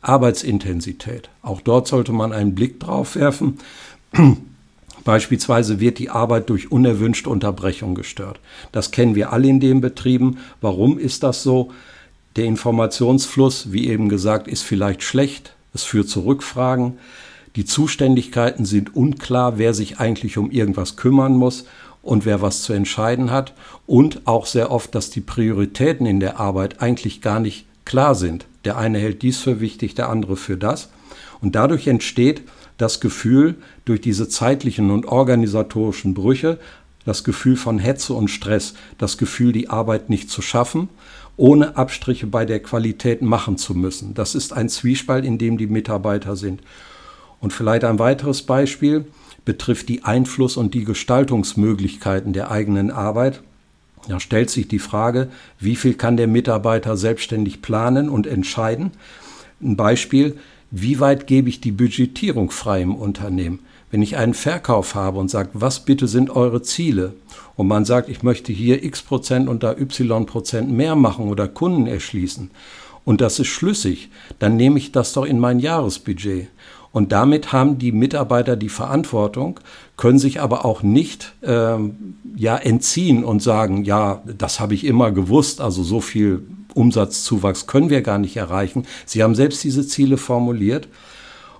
Arbeitsintensität. 0.02 1.30
Auch 1.40 1.62
dort 1.62 1.88
sollte 1.88 2.12
man 2.12 2.32
einen 2.32 2.54
Blick 2.54 2.80
drauf 2.80 3.16
werfen. 3.16 3.58
Beispielsweise 5.04 5.80
wird 5.80 5.99
die 5.99 6.11
Arbeit 6.11 6.49
durch 6.50 6.71
unerwünschte 6.71 7.28
Unterbrechung 7.28 7.94
gestört. 7.94 8.40
Das 8.71 8.90
kennen 8.90 9.14
wir 9.14 9.32
alle 9.32 9.49
in 9.49 9.61
den 9.61 9.80
Betrieben. 9.80 10.38
Warum 10.61 10.99
ist 10.99 11.23
das 11.23 11.42
so? 11.42 11.71
Der 12.37 12.44
Informationsfluss, 12.44 13.73
wie 13.73 13.88
eben 13.88 14.09
gesagt, 14.09 14.49
ist 14.49 14.62
vielleicht 14.62 15.02
schlecht. 15.02 15.54
Es 15.75 15.85
führt 15.85 16.09
zu 16.09 16.21
Rückfragen. 16.21 16.99
Die 17.56 17.64
Zuständigkeiten 17.64 18.64
sind 18.64 18.97
unklar, 18.97 19.59
wer 19.59 19.75
sich 19.75 19.99
eigentlich 19.99 20.38
um 20.38 20.50
irgendwas 20.50 20.97
kümmern 20.97 21.35
muss 21.35 21.66
und 22.00 22.25
wer 22.25 22.40
was 22.40 22.62
zu 22.62 22.73
entscheiden 22.73 23.30
hat. 23.30 23.52
Und 23.87 24.26
auch 24.26 24.47
sehr 24.47 24.71
oft, 24.71 24.94
dass 24.94 25.11
die 25.11 25.21
Prioritäten 25.21 26.06
in 26.06 26.21
der 26.21 26.40
Arbeit 26.40 26.80
eigentlich 26.80 27.21
gar 27.21 27.40
nicht 27.40 27.66
klar 27.85 28.14
sind. 28.14 28.47
Der 28.64 28.78
eine 28.78 28.99
hält 28.99 29.23
dies 29.23 29.38
für 29.38 29.61
wichtig, 29.61 29.94
der 29.94 30.09
andere 30.09 30.37
für 30.37 30.56
das. 30.56 30.88
Und 31.40 31.54
dadurch 31.54 31.88
entsteht 31.88 32.42
das 32.78 33.00
Gefühl, 33.00 33.56
durch 33.84 34.00
diese 34.00 34.28
zeitlichen 34.28 34.90
und 34.90 35.06
organisatorischen 35.06 36.14
Brüche, 36.14 36.58
das 37.04 37.24
Gefühl 37.24 37.56
von 37.56 37.78
Hetze 37.78 38.14
und 38.14 38.28
Stress, 38.28 38.74
das 38.98 39.18
Gefühl, 39.18 39.52
die 39.52 39.70
Arbeit 39.70 40.08
nicht 40.08 40.30
zu 40.30 40.42
schaffen, 40.42 40.88
ohne 41.36 41.76
Abstriche 41.76 42.26
bei 42.26 42.44
der 42.44 42.60
Qualität 42.60 43.22
machen 43.22 43.56
zu 43.56 43.74
müssen. 43.74 44.14
Das 44.14 44.34
ist 44.34 44.52
ein 44.52 44.68
Zwiespalt, 44.68 45.24
in 45.24 45.38
dem 45.38 45.58
die 45.58 45.66
Mitarbeiter 45.66 46.36
sind. 46.36 46.60
Und 47.40 47.52
vielleicht 47.52 47.84
ein 47.84 47.98
weiteres 47.98 48.42
Beispiel 48.42 49.06
betrifft 49.44 49.88
die 49.88 50.04
Einfluss- 50.04 50.56
und 50.56 50.74
die 50.74 50.84
Gestaltungsmöglichkeiten 50.84 52.32
der 52.32 52.50
eigenen 52.50 52.90
Arbeit. 52.90 53.42
Da 54.08 54.20
stellt 54.20 54.50
sich 54.50 54.68
die 54.68 54.78
Frage, 54.78 55.28
wie 55.58 55.76
viel 55.76 55.94
kann 55.94 56.16
der 56.16 56.28
Mitarbeiter 56.28 56.96
selbstständig 56.96 57.62
planen 57.62 58.08
und 58.08 58.26
entscheiden? 58.26 58.92
Ein 59.60 59.76
Beispiel, 59.76 60.36
wie 60.74 61.00
weit 61.00 61.26
gebe 61.26 61.50
ich 61.50 61.60
die 61.60 61.70
Budgetierung 61.70 62.50
frei 62.50 62.80
im 62.80 62.94
Unternehmen? 62.94 63.58
Wenn 63.90 64.00
ich 64.00 64.16
einen 64.16 64.32
Verkauf 64.32 64.94
habe 64.94 65.18
und 65.18 65.30
sage, 65.30 65.50
was 65.52 65.84
bitte 65.84 66.08
sind 66.08 66.30
eure 66.30 66.62
Ziele? 66.62 67.12
Und 67.56 67.68
man 67.68 67.84
sagt, 67.84 68.08
ich 68.08 68.22
möchte 68.22 68.54
hier 68.54 68.82
x 68.82 69.02
Prozent 69.02 69.50
und 69.50 69.62
da 69.62 69.76
y 69.76 70.24
Prozent 70.24 70.70
mehr 70.70 70.96
machen 70.96 71.28
oder 71.28 71.46
Kunden 71.46 71.86
erschließen. 71.86 72.50
Und 73.04 73.20
das 73.20 73.38
ist 73.38 73.48
schlüssig, 73.48 74.08
dann 74.38 74.56
nehme 74.56 74.78
ich 74.78 74.92
das 74.92 75.12
doch 75.12 75.26
in 75.26 75.38
mein 75.38 75.58
Jahresbudget. 75.58 76.48
Und 76.92 77.11
damit 77.11 77.52
haben 77.52 77.78
die 77.78 77.90
Mitarbeiter 77.90 78.54
die 78.54 78.68
Verantwortung, 78.68 79.61
können 79.96 80.18
sich 80.18 80.40
aber 80.40 80.64
auch 80.64 80.82
nicht 80.82 81.32
ähm, 81.42 82.16
ja, 82.37 82.56
entziehen 82.56 83.25
und 83.25 83.42
sagen, 83.42 83.84
ja, 83.84 84.22
das 84.26 84.61
habe 84.61 84.75
ich 84.75 84.84
immer 84.84 85.11
gewusst, 85.11 85.61
also 85.61 85.82
so 85.82 86.00
viel 86.00 86.42
Umsatzzuwachs 86.75 87.66
können 87.66 87.90
wir 87.90 88.02
gar 88.02 88.18
nicht 88.18 88.37
erreichen. 88.37 88.87
Sie 89.06 89.22
haben 89.22 89.34
selbst 89.34 89.64
diese 89.64 89.87
Ziele 89.87 90.16
formuliert. 90.16 90.88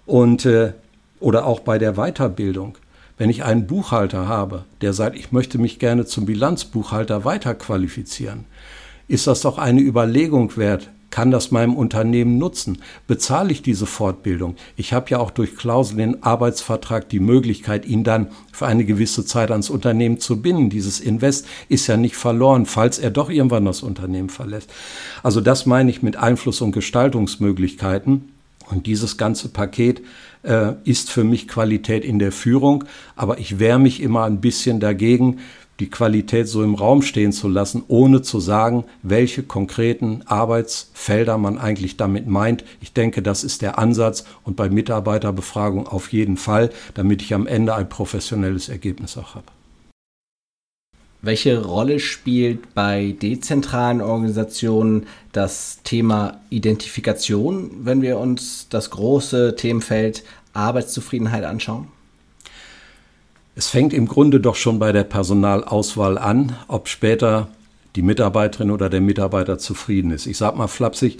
Und, 0.05 0.45
äh, 0.45 0.73
oder 1.21 1.47
auch 1.47 1.61
bei 1.61 1.79
der 1.79 1.95
Weiterbildung. 1.95 2.77
Wenn 3.17 3.31
ich 3.31 3.45
einen 3.45 3.67
Buchhalter 3.67 4.27
habe, 4.27 4.65
der 4.81 4.93
sagt, 4.93 5.17
ich 5.17 5.31
möchte 5.31 5.59
mich 5.59 5.79
gerne 5.79 6.07
zum 6.07 6.27
Bilanzbuchhalter 6.27 7.25
weiterqualifizieren, 7.25 8.47
ist 9.07 9.27
das 9.27 9.43
doch 9.43 9.59
eine 9.59 9.81
Überlegung 9.81 10.57
wert, 10.57 10.91
kann 11.13 11.31
das 11.31 11.53
meinem 11.53 11.77
Unternehmen 11.77 12.39
nutzen? 12.39 12.79
Bezahle 13.07 13.53
ich 13.53 13.63
diese 13.63 13.87
Fortbildung? 13.87 14.57
Ich 14.77 14.93
habe 14.93 15.11
ja 15.11 15.19
auch 15.19 15.31
durch 15.31 15.55
Klauseln 15.55 16.01
im 16.01 16.17
Arbeitsvertrag 16.23 17.09
die 17.09 17.21
Möglichkeit, 17.21 17.87
ihn 17.87 18.03
dann 18.03 18.29
für 18.51 18.67
eine 18.67 18.85
gewisse 18.85 19.25
Zeit 19.25 19.53
ans 19.53 19.71
Unternehmen 19.71 20.19
zu 20.19 20.43
binden. 20.43 20.71
Dieses 20.71 20.99
Invest 20.99 21.47
ist 21.69 21.87
ja 21.87 21.97
nicht 21.97 22.17
verloren, 22.17 22.67
falls 22.67 22.99
er 22.99 23.11
doch 23.11 23.31
irgendwann 23.31 23.67
das 23.67 23.83
Unternehmen 23.83 24.31
verlässt. 24.31 24.71
Also 25.23 25.41
das 25.41 25.67
meine 25.67 25.91
ich 25.91 26.03
mit 26.03 26.17
Einfluss- 26.17 26.63
und 26.63 26.73
Gestaltungsmöglichkeiten. 26.73 28.33
Und 28.71 28.87
dieses 28.87 29.19
ganze 29.19 29.51
Paket 29.51 30.01
äh, 30.45 30.73
ist 30.85 31.11
für 31.11 31.25
mich 31.25 31.47
Qualität 31.47 32.05
in 32.05 32.19
der 32.19 32.33
Führung, 32.33 32.85
aber 33.17 33.39
ich 33.39 33.59
wehre 33.59 33.79
mich 33.79 34.01
immer 34.01 34.25
ein 34.25 34.41
bisschen 34.41 34.81
dagegen, 34.81 35.41
die 35.81 35.91
Qualität 35.91 36.49
so 36.49 36.63
im 36.63 36.75
Raum 36.75 37.03
stehen 37.03 37.33
zu 37.33 37.49
lassen, 37.49 37.83
ohne 37.89 38.23
zu 38.23 38.41
sagen, 38.41 38.85
welche 39.03 39.43
konkreten 39.43 40.23
Arbeitsfelder 40.27 41.39
man 41.39 41.59
eigentlich 41.59 41.97
damit 41.97 42.27
meint. 42.27 42.65
Ich 42.81 42.93
denke, 42.93 43.23
das 43.23 43.43
ist 43.43 43.63
der 43.63 43.79
Ansatz 43.79 44.25
und 44.45 44.57
bei 44.57 44.69
Mitarbeiterbefragung 44.69 45.87
auf 45.87 46.13
jeden 46.13 46.37
Fall, 46.37 46.71
damit 46.95 47.23
ich 47.23 47.35
am 47.35 47.47
Ende 47.47 47.75
ein 47.75 47.89
professionelles 47.89 48.69
Ergebnis 48.69 49.17
auch 49.17 49.35
habe. 49.35 49.47
Welche 51.25 51.65
Rolle 51.65 52.01
spielt 52.01 52.75
bei 52.75 53.15
dezentralen 53.23 54.01
Organisationen 54.01 55.07
das 55.31 55.79
Thema 55.85 56.41
Identifikation, 56.51 57.71
wenn 57.85 58.03
wir 58.03 58.19
uns 58.19 58.67
das 58.69 58.91
große 58.91 59.55
Themenfeld 59.55 60.25
Arbeitszufriedenheit 60.53 61.45
anschauen? 61.45 61.87
Es 63.55 63.69
fängt 63.69 63.93
im 63.93 64.07
Grunde 64.07 64.41
doch 64.41 64.55
schon 64.55 64.79
bei 64.79 64.93
der 64.93 65.05
Personalauswahl 65.05 66.17
an, 66.17 66.57
ob 66.69 66.89
später 66.89 67.49
die 67.97 68.03
Mitarbeiterin 68.03 68.71
oder 68.71 68.89
der 68.89 69.03
Mitarbeiter 69.03 69.59
zufrieden 69.59 70.11
ist. 70.11 70.27
Ich 70.27 70.39
sage 70.39 70.57
mal 70.57 70.69
flapsig, 70.69 71.19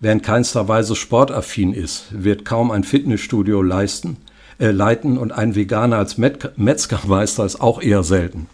wer 0.00 0.12
in 0.12 0.22
keinster 0.22 0.66
Weise 0.66 0.96
sportaffin 0.96 1.72
ist, 1.72 2.06
wird 2.10 2.44
kaum 2.44 2.72
ein 2.72 2.82
Fitnessstudio 2.82 3.62
leisten, 3.62 4.16
äh, 4.58 4.72
leiten 4.72 5.18
und 5.18 5.30
ein 5.30 5.54
Veganer 5.54 5.98
als 5.98 6.18
Metzgermeister 6.18 7.44
ist 7.46 7.60
auch 7.60 7.80
eher 7.80 8.02
selten. 8.02 8.48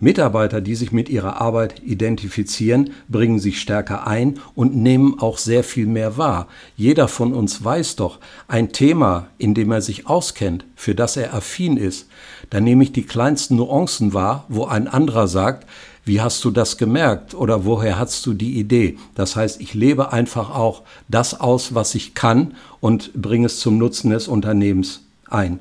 Mitarbeiter, 0.00 0.60
die 0.60 0.76
sich 0.76 0.92
mit 0.92 1.08
ihrer 1.08 1.40
Arbeit 1.40 1.82
identifizieren, 1.84 2.90
bringen 3.08 3.40
sich 3.40 3.60
stärker 3.60 4.06
ein 4.06 4.38
und 4.54 4.76
nehmen 4.76 5.18
auch 5.18 5.38
sehr 5.38 5.64
viel 5.64 5.86
mehr 5.86 6.16
wahr. 6.16 6.46
Jeder 6.76 7.08
von 7.08 7.34
uns 7.34 7.64
weiß 7.64 7.96
doch, 7.96 8.18
ein 8.46 8.72
Thema, 8.72 9.26
in 9.38 9.54
dem 9.54 9.72
er 9.72 9.82
sich 9.82 10.06
auskennt, 10.06 10.64
für 10.76 10.94
das 10.94 11.16
er 11.16 11.34
affin 11.34 11.76
ist, 11.76 12.08
da 12.50 12.60
nehme 12.60 12.84
ich 12.84 12.92
die 12.92 13.02
kleinsten 13.02 13.56
Nuancen 13.56 14.14
wahr, 14.14 14.44
wo 14.48 14.66
ein 14.66 14.86
anderer 14.86 15.26
sagt, 15.26 15.66
wie 16.04 16.20
hast 16.20 16.44
du 16.44 16.50
das 16.50 16.78
gemerkt 16.78 17.34
oder 17.34 17.66
woher 17.66 17.98
hast 17.98 18.24
du 18.24 18.32
die 18.32 18.58
Idee? 18.58 18.96
Das 19.14 19.36
heißt, 19.36 19.60
ich 19.60 19.74
lebe 19.74 20.12
einfach 20.12 20.50
auch 20.50 20.82
das 21.08 21.38
aus, 21.38 21.74
was 21.74 21.94
ich 21.94 22.14
kann 22.14 22.54
und 22.80 23.12
bringe 23.14 23.46
es 23.46 23.60
zum 23.60 23.76
Nutzen 23.76 24.10
des 24.10 24.26
Unternehmens 24.26 25.02
ein. 25.28 25.60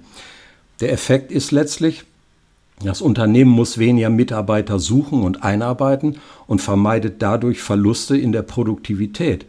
Der 0.80 0.94
Effekt 0.94 1.32
ist 1.32 1.52
letztlich, 1.52 2.06
das 2.82 3.02
Unternehmen 3.02 3.50
muss 3.50 3.80
weniger 3.80 4.12
Mitarbeiter 4.12 4.78
suchen 4.78 5.24
und 5.24 5.44
einarbeiten 5.44 6.18
und 6.46 6.62
vermeidet 6.62 7.22
dadurch 7.24 7.60
Verluste 7.60 8.16
in 8.16 8.32
der 8.32 8.44
Produktivität. 8.44 9.46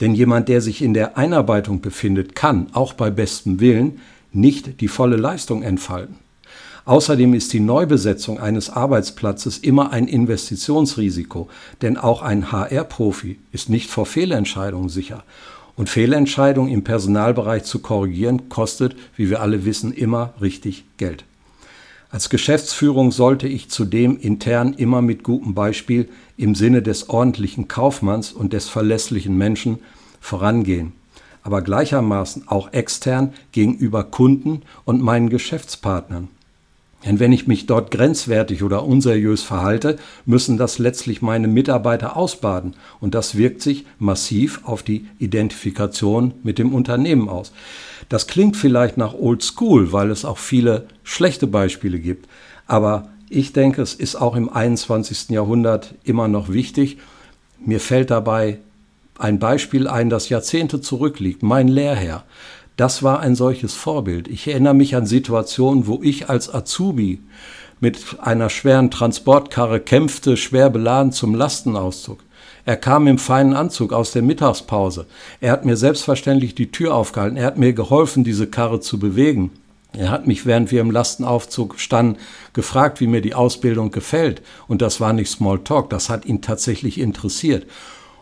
Denn 0.00 0.14
jemand, 0.14 0.48
der 0.48 0.60
sich 0.60 0.82
in 0.82 0.92
der 0.92 1.16
Einarbeitung 1.16 1.80
befindet, 1.80 2.34
kann, 2.34 2.68
auch 2.72 2.92
bei 2.92 3.10
bestem 3.10 3.60
Willen, 3.60 4.00
nicht 4.32 4.80
die 4.80 4.88
volle 4.88 5.16
Leistung 5.16 5.62
entfalten. 5.62 6.16
Außerdem 6.84 7.34
ist 7.34 7.52
die 7.52 7.60
Neubesetzung 7.60 8.40
eines 8.40 8.70
Arbeitsplatzes 8.70 9.58
immer 9.58 9.92
ein 9.92 10.06
Investitionsrisiko, 10.06 11.48
denn 11.82 11.96
auch 11.96 12.22
ein 12.22 12.52
HR-Profi 12.52 13.38
ist 13.52 13.70
nicht 13.70 13.90
vor 13.90 14.06
Fehlentscheidungen 14.06 14.88
sicher. 14.88 15.24
Und 15.76 15.88
Fehlentscheidungen 15.88 16.70
im 16.70 16.84
Personalbereich 16.84 17.64
zu 17.64 17.78
korrigieren, 17.78 18.48
kostet, 18.48 18.96
wie 19.16 19.30
wir 19.30 19.40
alle 19.40 19.64
wissen, 19.64 19.92
immer 19.92 20.34
richtig 20.40 20.84
Geld. 20.96 21.24
Als 22.12 22.28
Geschäftsführung 22.28 23.12
sollte 23.12 23.46
ich 23.46 23.70
zudem 23.70 24.18
intern 24.18 24.74
immer 24.74 25.00
mit 25.00 25.22
gutem 25.22 25.54
Beispiel 25.54 26.08
im 26.36 26.56
Sinne 26.56 26.82
des 26.82 27.08
ordentlichen 27.08 27.68
Kaufmanns 27.68 28.32
und 28.32 28.52
des 28.52 28.68
verlässlichen 28.68 29.38
Menschen 29.38 29.78
vorangehen, 30.20 30.92
aber 31.44 31.62
gleichermaßen 31.62 32.48
auch 32.48 32.72
extern 32.72 33.32
gegenüber 33.52 34.02
Kunden 34.02 34.62
und 34.84 35.00
meinen 35.00 35.30
Geschäftspartnern. 35.30 36.28
Denn 37.04 37.18
wenn 37.18 37.32
ich 37.32 37.46
mich 37.46 37.66
dort 37.66 37.90
grenzwertig 37.90 38.62
oder 38.62 38.84
unseriös 38.84 39.42
verhalte, 39.42 39.96
müssen 40.26 40.58
das 40.58 40.78
letztlich 40.78 41.22
meine 41.22 41.48
Mitarbeiter 41.48 42.16
ausbaden. 42.16 42.74
Und 43.00 43.14
das 43.14 43.36
wirkt 43.36 43.62
sich 43.62 43.86
massiv 43.98 44.60
auf 44.64 44.82
die 44.82 45.06
Identifikation 45.18 46.34
mit 46.42 46.58
dem 46.58 46.74
Unternehmen 46.74 47.28
aus. 47.28 47.52
Das 48.10 48.26
klingt 48.26 48.56
vielleicht 48.56 48.96
nach 48.96 49.14
Old 49.14 49.42
School, 49.42 49.92
weil 49.92 50.10
es 50.10 50.24
auch 50.24 50.38
viele 50.38 50.86
schlechte 51.02 51.46
Beispiele 51.46 51.98
gibt. 51.98 52.28
Aber 52.66 53.08
ich 53.30 53.52
denke, 53.52 53.80
es 53.80 53.94
ist 53.94 54.16
auch 54.16 54.36
im 54.36 54.52
21. 54.52 55.30
Jahrhundert 55.30 55.94
immer 56.04 56.28
noch 56.28 56.50
wichtig. 56.50 56.98
Mir 57.64 57.80
fällt 57.80 58.10
dabei 58.10 58.58
ein 59.18 59.38
Beispiel 59.38 59.86
ein, 59.86 60.10
das 60.10 60.28
Jahrzehnte 60.28 60.80
zurückliegt. 60.80 61.42
Mein 61.42 61.68
Lehrherr 61.68 62.24
das 62.80 63.02
war 63.02 63.20
ein 63.20 63.34
solches 63.34 63.74
Vorbild. 63.74 64.26
Ich 64.26 64.48
erinnere 64.48 64.72
mich 64.72 64.96
an 64.96 65.04
Situationen, 65.04 65.86
wo 65.86 66.00
ich 66.02 66.30
als 66.30 66.52
Azubi 66.54 67.20
mit 67.78 68.16
einer 68.22 68.48
schweren 68.48 68.90
Transportkarre 68.90 69.80
kämpfte, 69.80 70.38
schwer 70.38 70.70
beladen 70.70 71.12
zum 71.12 71.34
Lastenauszug. 71.34 72.20
Er 72.64 72.78
kam 72.78 73.06
im 73.06 73.18
feinen 73.18 73.52
Anzug 73.52 73.92
aus 73.92 74.12
der 74.12 74.22
Mittagspause. 74.22 75.04
Er 75.42 75.52
hat 75.52 75.66
mir 75.66 75.76
selbstverständlich 75.76 76.54
die 76.54 76.70
Tür 76.72 76.94
aufgehalten. 76.94 77.36
Er 77.36 77.44
hat 77.44 77.58
mir 77.58 77.74
geholfen, 77.74 78.24
diese 78.24 78.46
Karre 78.46 78.80
zu 78.80 78.98
bewegen. 78.98 79.50
Er 79.92 80.10
hat 80.10 80.26
mich, 80.26 80.46
während 80.46 80.70
wir 80.70 80.80
im 80.80 80.90
Lastenaufzug 80.90 81.78
standen, 81.78 82.16
gefragt, 82.54 82.98
wie 83.02 83.08
mir 83.08 83.20
die 83.20 83.34
Ausbildung 83.34 83.90
gefällt. 83.90 84.40
Und 84.68 84.80
das 84.80 85.02
war 85.02 85.12
nicht 85.12 85.30
Smalltalk, 85.30 85.90
das 85.90 86.08
hat 86.08 86.24
ihn 86.24 86.40
tatsächlich 86.40 86.98
interessiert. 86.98 87.66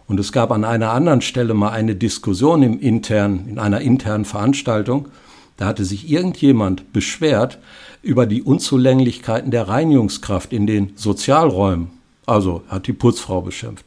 Und 0.08 0.18
es 0.18 0.32
gab 0.32 0.50
an 0.50 0.64
einer 0.64 0.90
anderen 0.90 1.20
Stelle 1.20 1.54
mal 1.54 1.70
eine 1.70 1.94
Diskussion 1.94 2.62
im 2.62 2.80
intern, 2.80 3.44
in 3.46 3.58
einer 3.58 3.82
internen 3.82 4.24
Veranstaltung. 4.24 5.08
Da 5.58 5.66
hatte 5.66 5.84
sich 5.84 6.10
irgendjemand 6.10 6.92
beschwert 6.94 7.58
über 8.02 8.24
die 8.26 8.42
Unzulänglichkeiten 8.42 9.50
der 9.50 9.68
Reinigungskraft 9.68 10.52
in 10.52 10.66
den 10.66 10.92
Sozialräumen. 10.96 11.90
Also 12.24 12.62
hat 12.68 12.86
die 12.86 12.94
Putzfrau 12.94 13.42
beschimpft. 13.42 13.84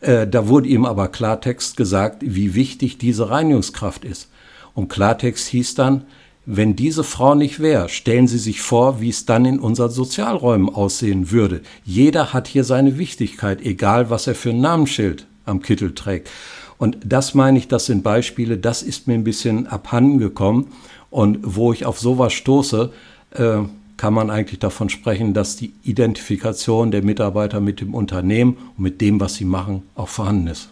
Äh, 0.00 0.28
da 0.28 0.48
wurde 0.48 0.68
ihm 0.68 0.84
aber 0.84 1.08
Klartext 1.08 1.76
gesagt, 1.76 2.18
wie 2.22 2.54
wichtig 2.54 2.98
diese 2.98 3.28
Reinigungskraft 3.28 4.04
ist. 4.04 4.30
Und 4.74 4.88
Klartext 4.88 5.48
hieß 5.48 5.74
dann, 5.74 6.04
wenn 6.46 6.76
diese 6.76 7.02
Frau 7.02 7.34
nicht 7.34 7.58
wäre, 7.58 7.88
stellen 7.88 8.28
Sie 8.28 8.38
sich 8.38 8.60
vor, 8.60 9.00
wie 9.00 9.08
es 9.08 9.26
dann 9.26 9.44
in 9.44 9.58
unseren 9.58 9.90
Sozialräumen 9.90 10.68
aussehen 10.68 11.32
würde. 11.32 11.60
Jeder 11.84 12.32
hat 12.32 12.46
hier 12.46 12.62
seine 12.62 12.98
Wichtigkeit, 12.98 13.60
egal 13.62 14.10
was 14.10 14.28
er 14.28 14.36
für 14.36 14.50
ein 14.50 14.60
Namensschild 14.60 15.26
am 15.44 15.60
Kittel 15.60 15.92
trägt. 15.92 16.30
Und 16.78 16.98
das 17.04 17.34
meine 17.34 17.58
ich, 17.58 17.66
das 17.66 17.86
sind 17.86 18.04
Beispiele, 18.04 18.58
das 18.58 18.82
ist 18.82 19.08
mir 19.08 19.14
ein 19.14 19.24
bisschen 19.24 19.66
abhanden 19.66 20.18
gekommen. 20.18 20.68
Und 21.10 21.38
wo 21.42 21.72
ich 21.72 21.84
auf 21.84 21.98
sowas 21.98 22.32
stoße, 22.32 22.92
äh, 23.32 23.58
kann 23.96 24.14
man 24.14 24.30
eigentlich 24.30 24.60
davon 24.60 24.88
sprechen, 24.88 25.34
dass 25.34 25.56
die 25.56 25.72
Identifikation 25.82 26.92
der 26.92 27.02
Mitarbeiter 27.02 27.60
mit 27.60 27.80
dem 27.80 27.94
Unternehmen 27.94 28.56
und 28.76 28.82
mit 28.84 29.00
dem, 29.00 29.18
was 29.18 29.34
sie 29.34 29.46
machen, 29.46 29.82
auch 29.96 30.08
vorhanden 30.08 30.48
ist. 30.48 30.68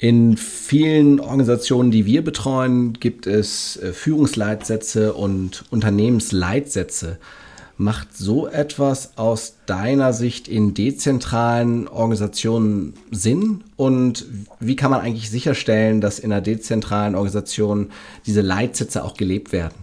In 0.00 0.38
vielen 0.38 1.20
Organisationen, 1.20 1.90
die 1.90 2.06
wir 2.06 2.24
betreuen, 2.24 2.94
gibt 2.94 3.26
es 3.26 3.76
äh, 3.76 3.92
Führungsleitsätze 3.92 5.12
und 5.12 5.66
Unternehmensleitsätze. 5.68 7.18
Macht 7.76 8.16
so 8.16 8.46
etwas 8.46 9.18
aus 9.18 9.56
deiner 9.66 10.14
Sicht 10.14 10.48
in 10.48 10.72
dezentralen 10.72 11.86
Organisationen 11.86 12.94
Sinn? 13.10 13.62
Und 13.76 14.24
wie 14.58 14.74
kann 14.74 14.90
man 14.90 15.02
eigentlich 15.02 15.28
sicherstellen, 15.28 16.00
dass 16.00 16.18
in 16.18 16.32
einer 16.32 16.40
dezentralen 16.40 17.14
Organisation 17.14 17.90
diese 18.24 18.40
Leitsätze 18.40 19.04
auch 19.04 19.18
gelebt 19.18 19.52
werden? 19.52 19.74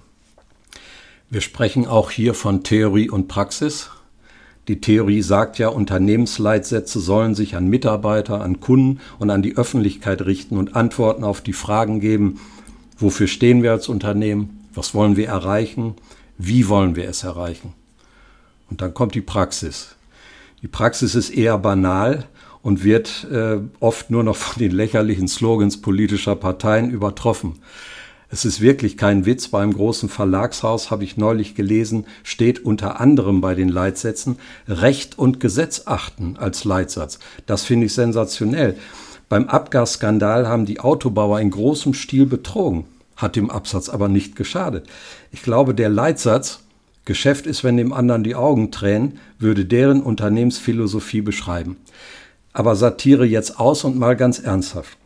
Wir 1.30 1.42
sprechen 1.42 1.86
auch 1.86 2.10
hier 2.10 2.34
von 2.34 2.64
Theorie 2.64 3.12
und 3.12 3.28
Praxis. 3.28 3.92
Die 4.68 4.82
Theorie 4.82 5.22
sagt 5.22 5.60
ja, 5.60 5.70
Unternehmensleitsätze 5.70 7.00
sollen 7.00 7.36
sich 7.36 7.56
an 7.56 7.68
Mitarbeiter, 7.68 8.42
an 8.42 8.60
Kunden 8.60 9.00
und 9.18 9.30
an 9.30 9.42
die 9.42 9.56
Öffentlichkeit 9.56 10.26
richten 10.26 10.58
und 10.58 10.76
Antworten 10.76 11.24
auf 11.24 11.40
die 11.42 11.54
Fragen 11.54 12.02
geben, 12.02 12.42
wofür 12.98 13.28
stehen 13.28 13.64
wir 13.64 13.72
als 13.72 13.88
Unternehmen, 13.88 14.68
was 14.74 14.94
wollen 14.94 15.16
wir 15.16 15.28
erreichen, 15.28 15.96
wie 16.38 16.68
wollen 16.68 16.96
wir 16.96 17.08
es 17.08 17.24
erreichen. 17.24 17.74
Und 18.70 18.82
dann 18.82 18.94
kommt 18.94 19.16
die 19.16 19.22
Praxis. 19.22 19.96
Die 20.62 20.68
Praxis 20.68 21.16
ist 21.16 21.30
eher 21.30 21.58
banal 21.58 22.26
und 22.62 22.84
wird 22.84 23.26
äh, 23.32 23.60
oft 23.80 24.10
nur 24.10 24.24
noch 24.24 24.36
von 24.36 24.60
den 24.60 24.72
lächerlichen 24.72 25.30
Slogans 25.30 25.80
politischer 25.80 26.36
Parteien 26.36 26.90
übertroffen. 26.90 27.60
Es 28.30 28.44
ist 28.44 28.60
wirklich 28.60 28.98
kein 28.98 29.26
Witz. 29.26 29.48
Beim 29.48 29.74
großen 29.74 30.10
Verlagshaus 30.10 30.92
habe 30.92 31.04
ich 31.04 31.18
neulich 31.18 31.56
gelesen, 31.56 32.06
steht 32.24 32.64
unter 32.64 33.00
anderem 33.00 33.40
bei 33.40 33.56
den 33.56 33.70
Leitsätzen 33.70 34.38
Recht 34.68 35.18
und 35.18 35.40
Gesetz 35.40 35.84
achten 35.86 36.36
als 36.38 36.66
Leitsatz. 36.66 37.20
Das 37.46 37.64
finde 37.64 37.86
ich 37.86 37.94
sensationell. 37.94 38.78
Beim 39.30 39.48
Abgasskandal 39.48 40.48
haben 40.48 40.66
die 40.66 40.80
Autobauer 40.80 41.40
in 41.40 41.52
großem 41.52 41.94
Stil 41.94 42.26
betrogen, 42.26 42.86
hat 43.16 43.36
dem 43.36 43.50
Absatz 43.50 43.90
aber 43.90 44.10
nicht 44.10 44.36
geschadet. 44.36 44.88
Ich 45.32 45.42
glaube, 45.42 45.74
der 45.74 45.90
Leitsatz 45.90 46.60
Geschäft 47.08 47.48
ist, 47.48 47.64
wenn 47.64 47.78
dem 47.78 47.94
anderen 47.94 48.26
die 48.26 48.36
Augen 48.36 48.70
tränen, 48.70 49.20
würde 49.40 49.64
deren 49.64 50.02
Unternehmensphilosophie 50.02 51.22
beschreiben. 51.22 51.78
Aber 52.52 52.76
Satire 52.76 53.26
jetzt 53.26 53.62
aus 53.62 53.86
und 53.86 53.98
mal 53.98 54.18
ganz 54.18 54.40
ernsthaft. 54.40 54.98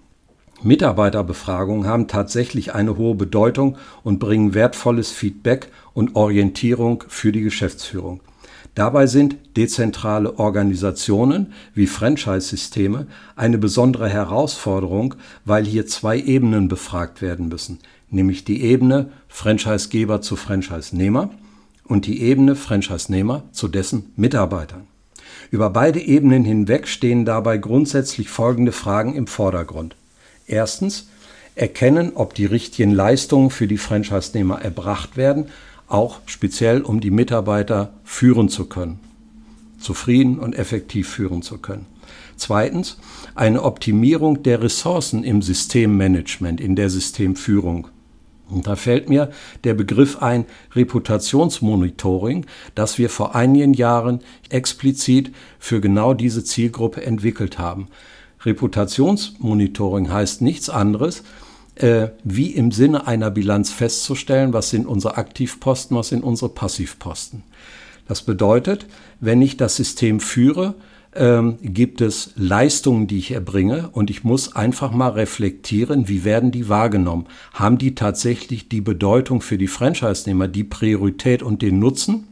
Mitarbeiterbefragungen 0.63 1.87
haben 1.87 2.07
tatsächlich 2.07 2.73
eine 2.73 2.97
hohe 2.97 3.15
Bedeutung 3.15 3.77
und 4.03 4.19
bringen 4.19 4.53
wertvolles 4.53 5.11
Feedback 5.11 5.69
und 5.93 6.15
Orientierung 6.15 7.03
für 7.07 7.31
die 7.31 7.41
Geschäftsführung. 7.41 8.21
Dabei 8.75 9.05
sind 9.05 9.35
dezentrale 9.57 10.39
Organisationen 10.39 11.51
wie 11.73 11.87
Franchise-Systeme 11.87 13.07
eine 13.35 13.57
besondere 13.57 14.07
Herausforderung, 14.07 15.15
weil 15.43 15.65
hier 15.65 15.87
zwei 15.87 16.17
Ebenen 16.17 16.69
befragt 16.69 17.21
werden 17.21 17.49
müssen, 17.49 17.79
nämlich 18.09 18.45
die 18.45 18.61
Ebene 18.61 19.09
Franchisegeber 19.27 20.21
zu 20.21 20.37
Franchise-Nehmer 20.37 21.31
und 21.83 22.05
die 22.05 22.21
Ebene 22.21 22.55
Franchise-Nehmer 22.55 23.43
zu 23.51 23.67
dessen 23.67 24.13
Mitarbeitern. 24.15 24.87
Über 25.49 25.69
beide 25.69 25.99
Ebenen 25.99 26.45
hinweg 26.45 26.87
stehen 26.87 27.25
dabei 27.25 27.57
grundsätzlich 27.57 28.29
folgende 28.29 28.71
Fragen 28.71 29.15
im 29.15 29.27
Vordergrund. 29.27 29.97
Erstens, 30.51 31.07
erkennen, 31.55 32.11
ob 32.15 32.33
die 32.33 32.45
richtigen 32.45 32.91
Leistungen 32.91 33.49
für 33.49 33.67
die 33.67 33.77
Franchise-Nehmer 33.77 34.61
erbracht 34.61 35.15
werden, 35.17 35.45
auch 35.87 36.19
speziell 36.25 36.81
um 36.81 36.99
die 36.99 37.11
Mitarbeiter 37.11 37.93
führen 38.03 38.49
zu 38.49 38.65
können, 38.65 38.99
zufrieden 39.79 40.39
und 40.39 40.53
effektiv 40.53 41.09
führen 41.09 41.41
zu 41.41 41.57
können. 41.57 41.85
Zweitens, 42.35 42.97
eine 43.35 43.63
Optimierung 43.63 44.43
der 44.43 44.61
Ressourcen 44.61 45.23
im 45.23 45.41
Systemmanagement, 45.41 46.59
in 46.59 46.75
der 46.75 46.89
Systemführung. 46.89 47.87
Und 48.49 48.67
da 48.67 48.75
fällt 48.75 49.07
mir 49.07 49.31
der 49.63 49.73
Begriff 49.73 50.21
ein 50.21 50.45
Reputationsmonitoring, 50.73 52.45
das 52.75 52.97
wir 52.97 53.09
vor 53.09 53.35
einigen 53.35 53.73
Jahren 53.73 54.19
explizit 54.49 55.31
für 55.59 55.79
genau 55.79 56.13
diese 56.13 56.43
Zielgruppe 56.43 57.05
entwickelt 57.05 57.57
haben. 57.57 57.87
Reputationsmonitoring 58.45 60.11
heißt 60.11 60.41
nichts 60.41 60.69
anderes, 60.69 61.23
äh, 61.75 62.09
wie 62.23 62.47
im 62.47 62.71
Sinne 62.71 63.07
einer 63.07 63.31
Bilanz 63.31 63.71
festzustellen, 63.71 64.53
was 64.53 64.69
sind 64.69 64.85
unsere 64.85 65.17
Aktivposten, 65.17 65.95
was 65.95 66.09
sind 66.09 66.23
unsere 66.23 66.49
Passivposten. 66.49 67.43
Das 68.07 68.23
bedeutet, 68.23 68.87
wenn 69.19 69.41
ich 69.41 69.57
das 69.57 69.75
System 69.75 70.19
führe, 70.19 70.75
ähm, 71.13 71.57
gibt 71.61 72.01
es 72.01 72.31
Leistungen, 72.35 73.07
die 73.07 73.17
ich 73.17 73.31
erbringe 73.31 73.89
und 73.91 74.09
ich 74.09 74.23
muss 74.23 74.55
einfach 74.55 74.91
mal 74.91 75.09
reflektieren, 75.09 76.07
wie 76.07 76.23
werden 76.23 76.51
die 76.51 76.69
wahrgenommen? 76.69 77.27
Haben 77.53 77.77
die 77.77 77.95
tatsächlich 77.95 78.69
die 78.69 78.81
Bedeutung 78.81 79.41
für 79.41 79.57
die 79.57 79.67
Franchise-Nehmer, 79.67 80.47
die 80.47 80.63
Priorität 80.63 81.43
und 81.43 81.61
den 81.61 81.79
Nutzen? 81.79 82.27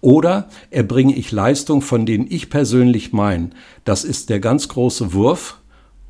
Oder 0.00 0.48
erbringe 0.70 1.14
ich 1.14 1.32
Leistungen, 1.32 1.82
von 1.82 2.06
denen 2.06 2.26
ich 2.30 2.50
persönlich 2.50 3.12
meine, 3.12 3.50
das 3.84 4.04
ist 4.04 4.30
der 4.30 4.38
ganz 4.40 4.68
große 4.68 5.12
Wurf 5.12 5.58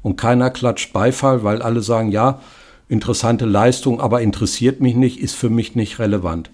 und 0.02 0.16
keiner 0.16 0.50
klatscht 0.50 0.92
Beifall, 0.92 1.42
weil 1.42 1.62
alle 1.62 1.80
sagen, 1.80 2.10
ja, 2.12 2.40
interessante 2.88 3.46
Leistung, 3.46 4.00
aber 4.00 4.20
interessiert 4.20 4.80
mich 4.80 4.94
nicht, 4.94 5.20
ist 5.20 5.34
für 5.34 5.50
mich 5.50 5.74
nicht 5.74 5.98
relevant. 5.98 6.50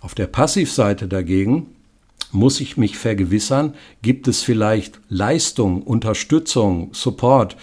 Auf 0.00 0.14
der 0.14 0.26
Passivseite 0.26 1.08
dagegen 1.08 1.66
muss 2.32 2.60
ich 2.60 2.76
mich 2.76 2.98
vergewissern, 2.98 3.74
gibt 4.02 4.26
es 4.28 4.42
vielleicht 4.42 5.00
Leistung, 5.08 5.82
Unterstützung, 5.82 6.90
Support, 6.92 7.56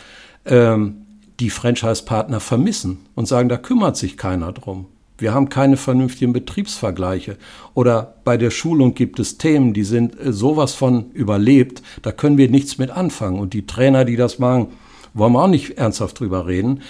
ähm, 0.46 1.06
die 1.40 1.50
Franchise-Partner 1.50 2.40
vermissen 2.40 3.00
und 3.16 3.28
sagen, 3.28 3.50
da 3.50 3.58
kümmert 3.58 3.98
sich 3.98 4.18
keiner 4.18 4.54
drum. 4.54 4.86
Wir 5.22 5.36
haben 5.36 5.50
keine 5.50 5.78
vernünftigen 5.78 6.34
Betriebsvergleiche. 6.34 7.38
Oder 7.76 8.16
bei 8.24 8.38
der 8.38 8.50
Schulung 8.50 8.96
gibt 8.96 9.20
es 9.20 9.38
Themen, 9.38 9.74
die 9.74 9.84
sind 9.84 10.20
äh, 10.20 10.34
sowas 10.34 10.74
von 10.74 11.12
überlebt, 11.12 11.84
da 12.02 12.12
können 12.12 12.40
wir 12.40 12.50
nichts 12.50 12.80
mit 12.80 12.90
anfangen. 12.90 13.40
Und 13.40 13.54
die 13.54 13.68
Trainer, 13.68 14.04
die 14.04 14.16
das 14.16 14.40
machen, 14.40 14.70
wollen 15.14 15.34
wir 15.34 15.44
auch 15.44 15.48
nicht 15.48 15.78
ernsthaft 15.78 16.20
drüber 16.20 16.48
reden. 16.48 16.82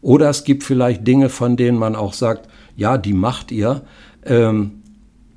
Oder 0.00 0.28
es 0.28 0.42
gibt 0.42 0.64
vielleicht 0.64 1.06
Dinge, 1.06 1.28
von 1.28 1.56
denen 1.56 1.78
man 1.78 1.94
auch 1.94 2.14
sagt, 2.14 2.48
ja, 2.76 2.98
die 2.98 3.12
macht 3.12 3.52
ihr. 3.52 3.82
Ähm, 4.24 4.82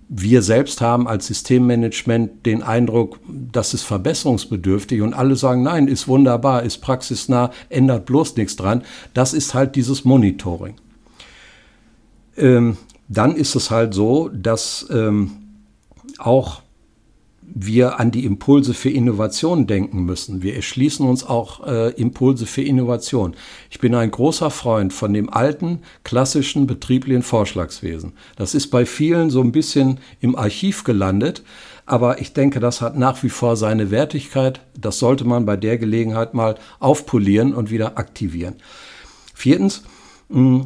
wir 0.09 0.41
selbst 0.41 0.81
haben 0.81 1.07
als 1.07 1.27
Systemmanagement 1.27 2.45
den 2.45 2.63
Eindruck, 2.63 3.19
das 3.27 3.75
ist 3.75 3.83
verbesserungsbedürftig 3.83 5.01
und 5.01 5.13
alle 5.13 5.35
sagen, 5.35 5.61
nein, 5.61 5.87
ist 5.87 6.07
wunderbar, 6.07 6.63
ist 6.63 6.79
praxisnah, 6.79 7.51
ändert 7.69 8.07
bloß 8.07 8.35
nichts 8.35 8.55
dran. 8.55 8.83
Das 9.13 9.33
ist 9.33 9.53
halt 9.53 9.75
dieses 9.75 10.05
Monitoring 10.05 10.75
ähm, 12.37 12.77
dann 13.07 13.35
ist 13.35 13.55
es 13.55 13.71
halt 13.71 13.93
so, 13.93 14.29
dass 14.29 14.87
ähm, 14.91 15.31
auch 16.17 16.61
wir 17.47 17.99
an 17.99 18.11
die 18.11 18.25
Impulse 18.25 18.73
für 18.73 18.89
Innovation 18.89 19.67
denken 19.67 20.03
müssen. 20.03 20.41
Wir 20.41 20.55
erschließen 20.55 21.07
uns 21.07 21.23
auch 21.23 21.65
äh, 21.65 21.91
Impulse 21.91 22.45
für 22.45 22.63
Innovation. 22.63 23.35
Ich 23.69 23.79
bin 23.79 23.93
ein 23.93 24.11
großer 24.11 24.49
Freund 24.49 24.93
von 24.93 25.13
dem 25.13 25.29
alten, 25.31 25.79
klassischen 26.03 26.65
betrieblichen 26.65 27.23
Vorschlagswesen. 27.23 28.13
Das 28.35 28.55
ist 28.55 28.67
bei 28.67 28.85
vielen 28.85 29.29
so 29.29 29.41
ein 29.41 29.51
bisschen 29.51 29.99
im 30.19 30.35
Archiv 30.35 30.83
gelandet, 30.83 31.43
aber 31.85 32.19
ich 32.19 32.33
denke, 32.33 32.59
das 32.59 32.81
hat 32.81 32.97
nach 32.97 33.21
wie 33.21 33.29
vor 33.29 33.55
seine 33.55 33.91
Wertigkeit. 33.91 34.61
Das 34.75 34.97
sollte 34.97 35.23
man 35.23 35.45
bei 35.45 35.55
der 35.55 35.77
Gelegenheit 35.77 36.33
mal 36.33 36.55
aufpolieren 36.79 37.53
und 37.53 37.69
wieder 37.69 37.97
aktivieren. 37.97 38.55
Viertens, 39.35 39.83
hm, 40.29 40.65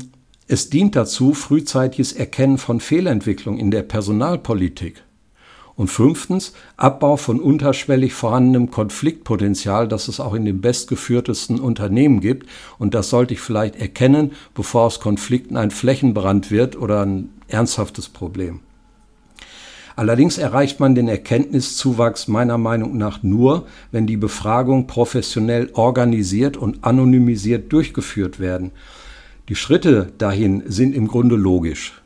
es 0.50 0.72
dient 0.72 0.96
dazu, 0.96 1.36
frühzeitiges 1.36 2.12
Erkennen 2.12 2.58
von 2.58 2.80
Fehlentwicklung 2.80 3.60
in 3.60 3.70
der 3.70 3.84
Personalpolitik. 3.84 5.04
Und 5.76 5.90
fünftens, 5.90 6.54
Abbau 6.76 7.18
von 7.18 7.40
unterschwellig 7.40 8.14
vorhandenem 8.14 8.72
Konfliktpotenzial, 8.72 9.88
das 9.88 10.08
es 10.08 10.20
auch 10.20 10.34
in 10.34 10.46
den 10.46 10.60
bestgeführtesten 10.60 11.60
Unternehmen 11.60 12.20
gibt. 12.20 12.50
Und 12.80 12.96
das 12.96 13.12
sollte 13.12 13.36
ich 13.36 13.42
vielleicht 13.42 13.76
erkennen, 13.76 14.32
bevor 14.56 14.88
aus 14.88 15.00
Konflikten 15.00 15.56
ein 15.56 15.70
Flächenbrand 15.70 16.50
wird 16.50 16.76
oder 16.76 17.06
ein 17.06 17.30
ernsthaftes 17.48 18.10
Problem. 18.10 18.60
Allerdings 19.96 20.40
erreicht 20.40 20.80
man 20.80 20.96
den 20.96 21.08
Erkenntniszuwachs 21.08 22.28
meiner 22.28 22.58
Meinung 22.58 22.98
nach 22.98 23.22
nur, 23.22 23.68
wenn 23.92 24.08
die 24.08 24.18
Befragungen 24.18 24.88
professionell 24.88 25.70
organisiert 25.74 26.58
und 26.58 26.84
anonymisiert 26.84 27.72
durchgeführt 27.72 28.40
werden. 28.40 28.72
Die 29.50 29.56
Schritte 29.56 30.14
dahin 30.20 30.64
sind 30.68 30.96
im 30.96 31.08
Grunde 31.08 31.36
logisch. 31.36 32.04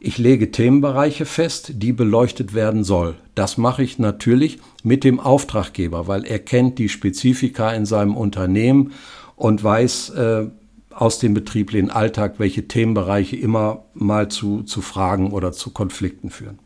Ich 0.00 0.16
lege 0.16 0.50
Themenbereiche 0.50 1.26
fest, 1.26 1.74
die 1.76 1.92
beleuchtet 1.92 2.54
werden 2.54 2.84
soll. 2.84 3.16
Das 3.34 3.58
mache 3.58 3.84
ich 3.84 3.98
natürlich 3.98 4.58
mit 4.82 5.04
dem 5.04 5.20
Auftraggeber, 5.20 6.08
weil 6.08 6.24
er 6.24 6.38
kennt 6.38 6.78
die 6.78 6.88
Spezifika 6.88 7.70
in 7.72 7.84
seinem 7.84 8.16
Unternehmen 8.16 8.92
und 9.36 9.62
weiß 9.62 10.10
äh, 10.10 10.46
aus 10.90 11.18
dem 11.18 11.34
betrieblichen 11.34 11.90
Alltag, 11.90 12.36
welche 12.38 12.66
Themenbereiche 12.66 13.36
immer 13.36 13.84
mal 13.92 14.28
zu, 14.28 14.62
zu 14.62 14.80
Fragen 14.80 15.32
oder 15.32 15.52
zu 15.52 15.70
Konflikten 15.70 16.30
führen. 16.30 16.58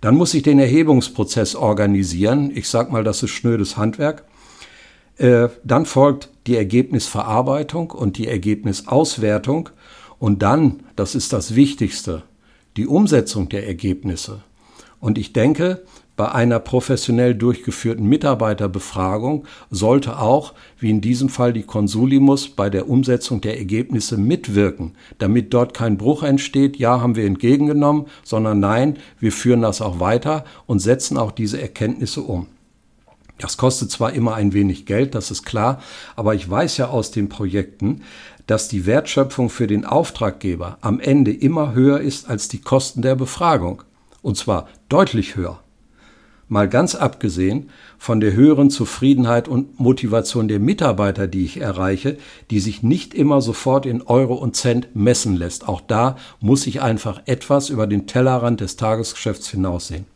Dann 0.00 0.16
muss 0.16 0.34
ich 0.34 0.42
den 0.42 0.58
Erhebungsprozess 0.58 1.54
organisieren. 1.54 2.50
Ich 2.52 2.68
sage 2.68 2.90
mal, 2.90 3.04
das 3.04 3.22
ist 3.22 3.30
schnödes 3.30 3.76
Handwerk. 3.76 4.24
Äh, 5.22 5.50
dann 5.62 5.86
folgt 5.86 6.30
die 6.48 6.56
Ergebnisverarbeitung 6.56 7.92
und 7.92 8.18
die 8.18 8.26
Ergebnisauswertung. 8.26 9.68
Und 10.18 10.42
dann, 10.42 10.80
das 10.96 11.14
ist 11.14 11.32
das 11.32 11.54
Wichtigste, 11.54 12.24
die 12.76 12.88
Umsetzung 12.88 13.48
der 13.48 13.64
Ergebnisse. 13.64 14.40
Und 14.98 15.18
ich 15.18 15.32
denke, 15.32 15.84
bei 16.16 16.32
einer 16.32 16.58
professionell 16.58 17.36
durchgeführten 17.36 18.08
Mitarbeiterbefragung 18.08 19.44
sollte 19.70 20.18
auch, 20.18 20.54
wie 20.80 20.90
in 20.90 21.00
diesem 21.00 21.28
Fall 21.28 21.52
die 21.52 21.62
Consulimus, 21.62 22.48
bei 22.48 22.68
der 22.68 22.88
Umsetzung 22.88 23.40
der 23.40 23.58
Ergebnisse 23.58 24.16
mitwirken, 24.16 24.96
damit 25.18 25.54
dort 25.54 25.72
kein 25.72 25.98
Bruch 25.98 26.24
entsteht, 26.24 26.78
ja, 26.78 27.00
haben 27.00 27.14
wir 27.14 27.26
entgegengenommen, 27.26 28.06
sondern 28.24 28.58
nein, 28.58 28.98
wir 29.20 29.30
führen 29.30 29.62
das 29.62 29.80
auch 29.80 30.00
weiter 30.00 30.44
und 30.66 30.80
setzen 30.80 31.16
auch 31.16 31.30
diese 31.30 31.62
Erkenntnisse 31.62 32.22
um. 32.22 32.48
Das 33.42 33.56
kostet 33.56 33.90
zwar 33.90 34.12
immer 34.12 34.34
ein 34.36 34.52
wenig 34.52 34.86
Geld, 34.86 35.16
das 35.16 35.32
ist 35.32 35.42
klar, 35.42 35.82
aber 36.14 36.36
ich 36.36 36.48
weiß 36.48 36.76
ja 36.76 36.88
aus 36.88 37.10
den 37.10 37.28
Projekten, 37.28 38.02
dass 38.46 38.68
die 38.68 38.86
Wertschöpfung 38.86 39.50
für 39.50 39.66
den 39.66 39.84
Auftraggeber 39.84 40.78
am 40.80 41.00
Ende 41.00 41.32
immer 41.32 41.74
höher 41.74 42.00
ist 42.00 42.30
als 42.30 42.46
die 42.46 42.60
Kosten 42.60 43.02
der 43.02 43.16
Befragung. 43.16 43.82
Und 44.22 44.36
zwar 44.36 44.68
deutlich 44.88 45.34
höher. 45.34 45.58
Mal 46.46 46.68
ganz 46.68 46.94
abgesehen 46.94 47.70
von 47.98 48.20
der 48.20 48.34
höheren 48.34 48.70
Zufriedenheit 48.70 49.48
und 49.48 49.80
Motivation 49.80 50.46
der 50.46 50.60
Mitarbeiter, 50.60 51.26
die 51.26 51.44
ich 51.44 51.60
erreiche, 51.60 52.18
die 52.50 52.60
sich 52.60 52.84
nicht 52.84 53.12
immer 53.12 53.40
sofort 53.40 53.86
in 53.86 54.02
Euro 54.02 54.34
und 54.34 54.54
Cent 54.54 54.94
messen 54.94 55.34
lässt. 55.34 55.66
Auch 55.66 55.80
da 55.80 56.16
muss 56.38 56.66
ich 56.68 56.80
einfach 56.80 57.22
etwas 57.24 57.70
über 57.70 57.88
den 57.88 58.06
Tellerrand 58.06 58.60
des 58.60 58.76
Tagesgeschäfts 58.76 59.48
hinaussehen. 59.48 60.11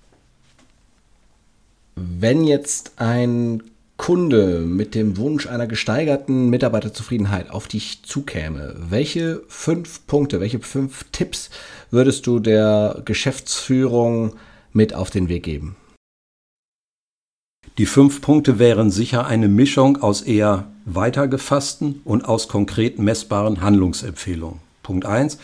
Wenn 1.98 2.44
jetzt 2.44 2.92
ein 2.96 3.62
Kunde 3.96 4.60
mit 4.60 4.94
dem 4.94 5.16
Wunsch 5.16 5.46
einer 5.46 5.66
gesteigerten 5.66 6.50
Mitarbeiterzufriedenheit 6.50 7.50
auf 7.50 7.66
dich 7.66 8.02
zukäme, 8.02 8.76
welche 8.76 9.42
fünf 9.48 10.06
Punkte, 10.06 10.38
welche 10.40 10.60
fünf 10.60 11.04
Tipps 11.12 11.48
würdest 11.90 12.26
du 12.26 12.38
der 12.38 13.00
Geschäftsführung 13.06 14.34
mit 14.72 14.94
auf 14.94 15.10
den 15.10 15.30
Weg 15.30 15.44
geben? 15.44 15.76
Die 17.78 17.86
fünf 17.86 18.20
Punkte 18.20 18.58
wären 18.58 18.90
sicher 18.90 19.26
eine 19.26 19.48
Mischung 19.48 20.02
aus 20.02 20.22
eher 20.22 20.66
weitergefassten 20.84 22.02
und 22.04 22.26
aus 22.26 22.48
konkret 22.48 22.98
messbaren 22.98 23.62
Handlungsempfehlungen. 23.62 24.60
Punkt 24.82 25.06
1. 25.06 25.38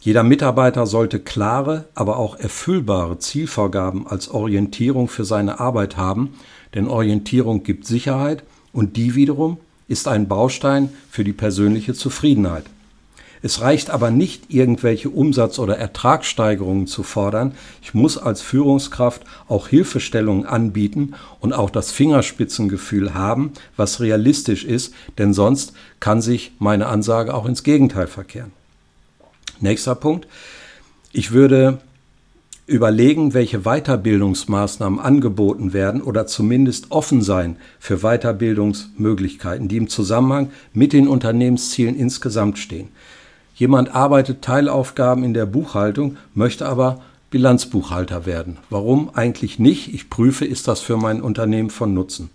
Jeder 0.00 0.22
Mitarbeiter 0.22 0.86
sollte 0.86 1.20
klare, 1.20 1.84
aber 1.94 2.16
auch 2.16 2.36
erfüllbare 2.36 3.18
Zielvorgaben 3.18 4.06
als 4.06 4.28
Orientierung 4.28 5.08
für 5.08 5.24
seine 5.24 5.60
Arbeit 5.60 5.96
haben 5.96 6.34
denn 6.74 6.88
Orientierung 6.88 7.62
gibt 7.62 7.86
Sicherheit 7.86 8.42
und 8.72 8.96
die 8.96 9.14
wiederum 9.14 9.58
ist 9.88 10.06
ein 10.06 10.28
Baustein 10.28 10.90
für 11.10 11.24
die 11.24 11.32
persönliche 11.32 11.94
Zufriedenheit. 11.94 12.64
Es 13.42 13.62
reicht 13.62 13.88
aber 13.88 14.10
nicht, 14.10 14.52
irgendwelche 14.52 15.08
Umsatz- 15.08 15.58
oder 15.58 15.78
Ertragssteigerungen 15.78 16.86
zu 16.86 17.02
fordern. 17.02 17.54
Ich 17.80 17.94
muss 17.94 18.18
als 18.18 18.42
Führungskraft 18.42 19.22
auch 19.48 19.66
Hilfestellungen 19.66 20.44
anbieten 20.44 21.14
und 21.40 21.54
auch 21.54 21.70
das 21.70 21.90
Fingerspitzengefühl 21.90 23.14
haben, 23.14 23.52
was 23.76 24.00
realistisch 24.00 24.64
ist, 24.64 24.92
denn 25.16 25.32
sonst 25.32 25.72
kann 26.00 26.20
sich 26.20 26.52
meine 26.58 26.86
Ansage 26.86 27.32
auch 27.32 27.46
ins 27.46 27.62
Gegenteil 27.62 28.08
verkehren. 28.08 28.52
Nächster 29.60 29.94
Punkt. 29.94 30.26
Ich 31.12 31.32
würde 31.32 31.78
überlegen, 32.66 33.34
welche 33.34 33.60
Weiterbildungsmaßnahmen 33.60 35.00
angeboten 35.00 35.72
werden 35.72 36.02
oder 36.02 36.26
zumindest 36.26 36.92
offen 36.92 37.20
sein 37.20 37.56
für 37.80 37.98
Weiterbildungsmöglichkeiten, 37.98 39.66
die 39.66 39.76
im 39.76 39.88
Zusammenhang 39.88 40.50
mit 40.72 40.92
den 40.92 41.08
Unternehmenszielen 41.08 41.96
insgesamt 41.96 42.58
stehen. 42.58 42.88
Jemand 43.56 43.94
arbeitet 43.94 44.42
Teilaufgaben 44.42 45.24
in 45.24 45.34
der 45.34 45.46
Buchhaltung, 45.46 46.16
möchte 46.32 46.66
aber 46.66 47.02
Bilanzbuchhalter 47.30 48.24
werden. 48.24 48.58
Warum 48.70 49.10
eigentlich 49.14 49.58
nicht? 49.58 49.92
Ich 49.92 50.08
prüfe, 50.08 50.44
ist 50.44 50.68
das 50.68 50.80
für 50.80 50.96
mein 50.96 51.20
Unternehmen 51.20 51.70
von 51.70 51.92
Nutzen. 51.92 52.30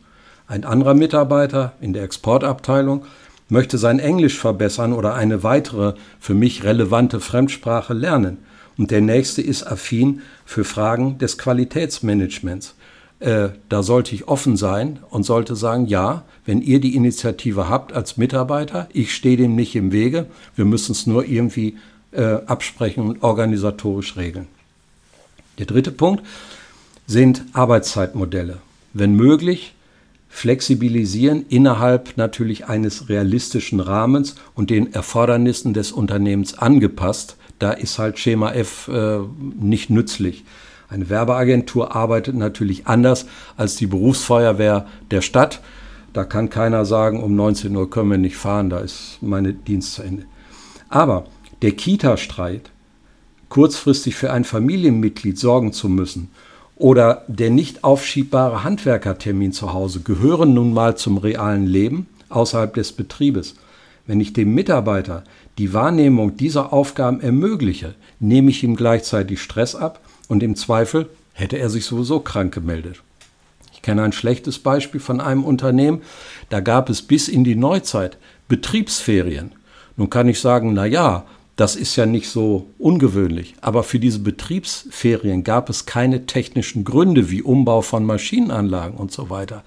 Ein 0.48 0.66
anderer 0.66 0.94
Mitarbeiter 0.94 1.74
in 1.82 1.94
der 1.94 2.04
Exportabteilung 2.04 3.06
möchte 3.50 3.78
sein 3.78 4.00
Englisch 4.00 4.38
verbessern 4.38 4.94
oder 4.94 5.14
eine 5.14 5.44
weitere 5.44 5.94
für 6.20 6.34
mich 6.34 6.64
relevante 6.64 7.20
Fremdsprache 7.20 7.94
lernen. 7.94 8.38
Und 8.78 8.92
der 8.92 9.02
nächste 9.02 9.42
ist 9.42 9.64
affin 9.64 10.22
für 10.46 10.64
Fragen 10.64 11.18
des 11.18 11.38
Qualitätsmanagements. 11.38 12.76
Äh, 13.20 13.50
da 13.70 13.82
sollte 13.82 14.14
ich 14.14 14.28
offen 14.28 14.58
sein 14.58 15.00
und 15.10 15.24
sollte 15.24 15.56
sagen, 15.56 15.86
ja, 15.86 16.26
wenn 16.46 16.62
ihr 16.62 16.82
die 16.82 16.96
Initiative 16.96 17.70
habt 17.70 17.94
als 17.94 18.18
Mitarbeiter, 18.18 18.90
ich 18.92 19.16
stehe 19.16 19.38
dem 19.38 19.56
nicht 19.56 19.76
im 19.76 19.92
Wege, 19.92 20.26
wir 20.56 20.66
müssen 20.66 20.92
es 20.92 21.08
nur 21.08 21.26
irgendwie 21.26 21.78
äh, 22.12 22.40
absprechen 22.46 23.08
und 23.08 23.24
organisatorisch 23.24 24.18
regeln. 24.18 24.48
Der 25.58 25.66
dritte 25.66 25.92
Punkt 25.92 26.26
sind 27.08 27.44
Arbeitszeitmodelle. 27.54 28.58
Wenn 28.94 29.16
möglich, 29.16 29.74
flexibilisieren 30.36 31.46
innerhalb 31.48 32.18
natürlich 32.18 32.68
eines 32.68 33.08
realistischen 33.08 33.80
Rahmens 33.80 34.36
und 34.54 34.70
den 34.70 34.94
Erfordernissen 34.94 35.74
des 35.74 35.94
Unternehmens 35.94 36.58
angepasst, 36.58 37.38
da 37.58 37.72
ist 37.72 38.00
halt 38.00 38.20
Schema 38.20 38.52
F 38.52 38.90
äh, 38.90 39.20
nicht 39.40 39.90
nützlich. 39.90 40.44
Eine 40.90 41.10
Werbeagentur 41.10 41.96
arbeitet 41.96 42.36
natürlich 42.36 42.86
anders 42.86 43.28
als 43.56 43.78
die 43.78 43.88
Berufsfeuerwehr 43.88 44.88
der 45.10 45.22
Stadt. 45.22 45.62
Da 46.12 46.26
kann 46.26 46.50
keiner 46.50 46.84
sagen, 46.84 47.24
um 47.24 47.34
19 47.38 47.74
Uhr 47.74 47.90
können 47.90 48.12
wir 48.12 48.18
nicht 48.18 48.36
fahren, 48.36 48.70
da 48.70 48.80
ist 48.80 49.20
meine 49.22 49.54
Dienst 49.54 49.94
zu 49.94 50.04
Ende. 50.04 50.26
Aber 50.90 51.28
der 51.62 51.72
Kita-Streit, 51.72 52.72
kurzfristig 53.48 54.16
für 54.16 54.34
ein 54.34 54.44
Familienmitglied 54.44 55.40
sorgen 55.40 55.72
zu 55.72 55.88
müssen, 55.88 56.30
oder 56.76 57.24
der 57.28 57.50
nicht 57.50 57.84
aufschiebbare 57.84 58.64
Handwerkertermin 58.64 59.54
zu 59.54 59.74
Hause 59.74 60.02
gehören 60.02 60.54
nun 60.54 60.74
mal 60.74 60.98
zum 60.98 61.18
realen 61.18 61.66
Leben 61.66 62.08
außerhalb 62.30 62.74
des 62.74 62.92
Betriebes. 62.92 63.56
Wenn 64.08 64.20
ich 64.20 64.34
dem 64.34 64.54
Mitarbeiter 64.54 65.24
die 65.58 65.74
Wahrnehmung 65.74 66.38
dieser 66.38 66.74
Aufgaben 66.74 67.22
ermögliche, 67.22 67.96
nehme 68.20 68.50
ich 68.50 68.64
ihm 68.64 68.76
gleichzeitig 68.76 69.42
Stress 69.42 69.74
ab 69.74 70.02
und 70.28 70.44
im 70.44 70.56
Zweifel 70.56 71.10
hätte 71.34 71.58
er 71.58 71.70
sich 71.70 71.86
sowieso 71.86 72.20
krank 72.20 72.54
gemeldet. 72.54 73.02
Ich 73.74 73.82
kenne 73.82 74.04
ein 74.04 74.12
schlechtes 74.12 74.60
Beispiel 74.60 75.00
von 75.00 75.22
einem 75.22 75.44
Unternehmen, 75.44 76.02
da 76.50 76.60
gab 76.60 76.90
es 76.90 77.02
bis 77.02 77.28
in 77.28 77.44
die 77.44 77.56
Neuzeit 77.56 78.18
Betriebsferien. 78.48 79.54
Nun 79.98 80.10
kann 80.10 80.28
ich 80.28 80.40
sagen, 80.40 80.74
na 80.74 80.86
ja, 80.86 81.26
Das 81.56 81.76
ist 81.76 81.96
ja 81.96 82.06
nicht 82.06 82.30
so 82.30 82.68
ungewöhnlich. 82.78 83.56
Aber 83.62 83.84
für 83.84 84.00
diese 84.00 84.20
Betriebsferien 84.20 85.44
gab 85.44 85.70
es 85.70 85.86
keine 85.86 86.26
technischen 86.26 86.84
Gründe 86.84 87.30
wie 87.30 87.42
Umbau 87.42 87.82
von 87.82 88.06
Maschinenanlagen 88.06 88.98
und 88.98 89.12
so 89.12 89.30
weiter. 89.30 89.64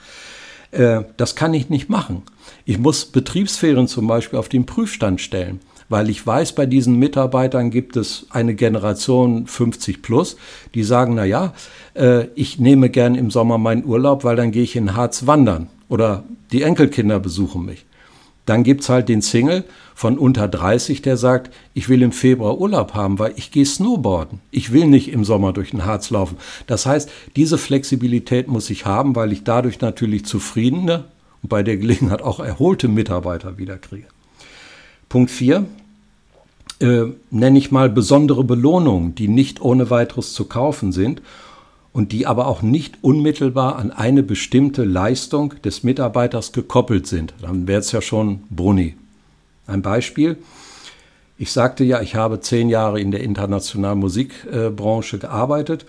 Äh, 0.70 1.03
das 1.16 1.35
kann 1.35 1.55
ich 1.55 1.70
nicht 1.70 1.88
machen. 1.88 2.22
Ich 2.64 2.79
muss 2.79 3.07
Betriebsferien 3.07 3.88
zum 3.88 4.07
Beispiel 4.07 4.38
auf 4.38 4.51
den 4.51 4.66
Prüfstand 4.66 5.22
stellen, 5.22 5.61
weil 5.88 6.11
ich 6.11 6.27
weiß, 6.27 6.53
bei 6.55 6.66
diesen 6.66 6.96
Mitarbeitern 6.96 7.70
gibt 7.70 7.96
es 7.96 8.27
eine 8.31 8.55
Generation 8.55 9.46
50 9.46 10.03
plus, 10.03 10.37
die 10.74 10.83
sagen, 10.83 11.14
na 11.14 11.24
ja, 11.24 11.55
äh, 11.94 12.27
ich 12.35 12.59
nehme 12.59 12.90
gern 12.90 13.14
im 13.14 13.31
Sommer 13.31 13.57
meinen 13.57 13.87
Urlaub, 13.87 14.24
weil 14.24 14.37
dann 14.37 14.51
gehe 14.51 14.62
ich 14.62 14.77
in 14.77 14.94
Harz 14.94 15.27
wandern 15.27 15.68
oder 15.88 16.24
die 16.53 16.62
Enkelkinder 16.62 17.18
besuchen 17.18 17.64
mich. 17.64 17.87
Dann 18.44 18.62
gibt 18.62 18.83
es 18.83 18.88
halt 18.88 19.09
den 19.09 19.22
Single 19.22 19.64
von 19.98 20.16
unter 20.16 20.46
30, 20.46 21.02
der 21.02 21.16
sagt, 21.16 21.52
ich 21.74 21.88
will 21.88 22.02
im 22.02 22.12
Februar 22.12 22.61
Urlaub 22.61 22.94
haben, 22.94 23.18
weil 23.18 23.32
ich 23.34 23.50
gehe 23.50 23.66
Snowboarden. 23.66 24.38
Ich 24.52 24.72
will 24.72 24.87
nicht 24.87 25.11
im 25.11 25.24
Sommer 25.24 25.52
durch 25.52 25.72
den 25.72 25.84
Harz 25.84 26.11
laufen. 26.11 26.37
Das 26.68 26.87
heißt, 26.87 27.11
diese 27.34 27.58
Flexibilität 27.58 28.46
muss 28.46 28.70
ich 28.70 28.87
haben, 28.87 29.16
weil 29.16 29.32
ich 29.32 29.42
dadurch 29.42 29.80
natürlich 29.80 30.24
zufriedene 30.24 31.06
und 31.42 31.48
bei 31.48 31.64
der 31.64 31.78
Gelegenheit 31.78 32.22
auch 32.22 32.38
erholte 32.38 32.87
Mitarbeiter 32.87 33.58
wiederkriege. 33.58 34.06
Punkt 35.08 35.32
4 35.32 35.66
äh, 36.78 37.02
nenne 37.32 37.58
ich 37.58 37.72
mal 37.72 37.90
besondere 37.90 38.44
Belohnungen, 38.44 39.16
die 39.16 39.26
nicht 39.26 39.61
ohne 39.61 39.90
weiteres 39.90 40.32
zu 40.32 40.44
kaufen 40.44 40.92
sind 40.92 41.22
und 41.92 42.12
die 42.12 42.24
aber 42.24 42.46
auch 42.46 42.62
nicht 42.62 42.98
unmittelbar 43.02 43.74
an 43.74 43.90
eine 43.90 44.22
bestimmte 44.22 44.84
Leistung 44.84 45.54
des 45.64 45.82
Mitarbeiters 45.82 46.52
gekoppelt 46.52 47.08
sind. 47.08 47.34
Dann 47.42 47.66
wäre 47.66 47.80
es 47.80 47.90
ja 47.90 48.00
schon 48.00 48.44
Bruni. 48.48 48.94
Ein 49.68 49.83
Beispiel. 49.83 50.38
Ich 51.37 51.52
sagte 51.52 51.85
ja, 51.85 52.00
ich 52.00 52.16
habe 52.16 52.40
zehn 52.40 52.68
Jahre 52.68 53.00
in 53.00 53.12
der 53.12 53.20
internationalen 53.20 54.00
Musikbranche 54.00 55.18
gearbeitet 55.18 55.87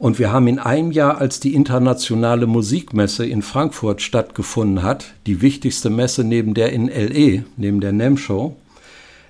und 0.00 0.18
wir 0.18 0.32
haben 0.32 0.48
in 0.48 0.58
einem 0.58 0.92
Jahr, 0.92 1.18
als 1.18 1.40
die 1.40 1.54
internationale 1.54 2.46
Musikmesse 2.46 3.26
in 3.26 3.42
Frankfurt 3.42 4.00
stattgefunden 4.00 4.82
hat, 4.82 5.12
die 5.26 5.42
wichtigste 5.42 5.90
Messe 5.90 6.24
neben 6.24 6.54
der 6.54 6.72
in 6.72 6.88
LE, 6.88 7.44
neben 7.58 7.80
der 7.80 7.92
NEM 7.92 8.16
Show, 8.16 8.56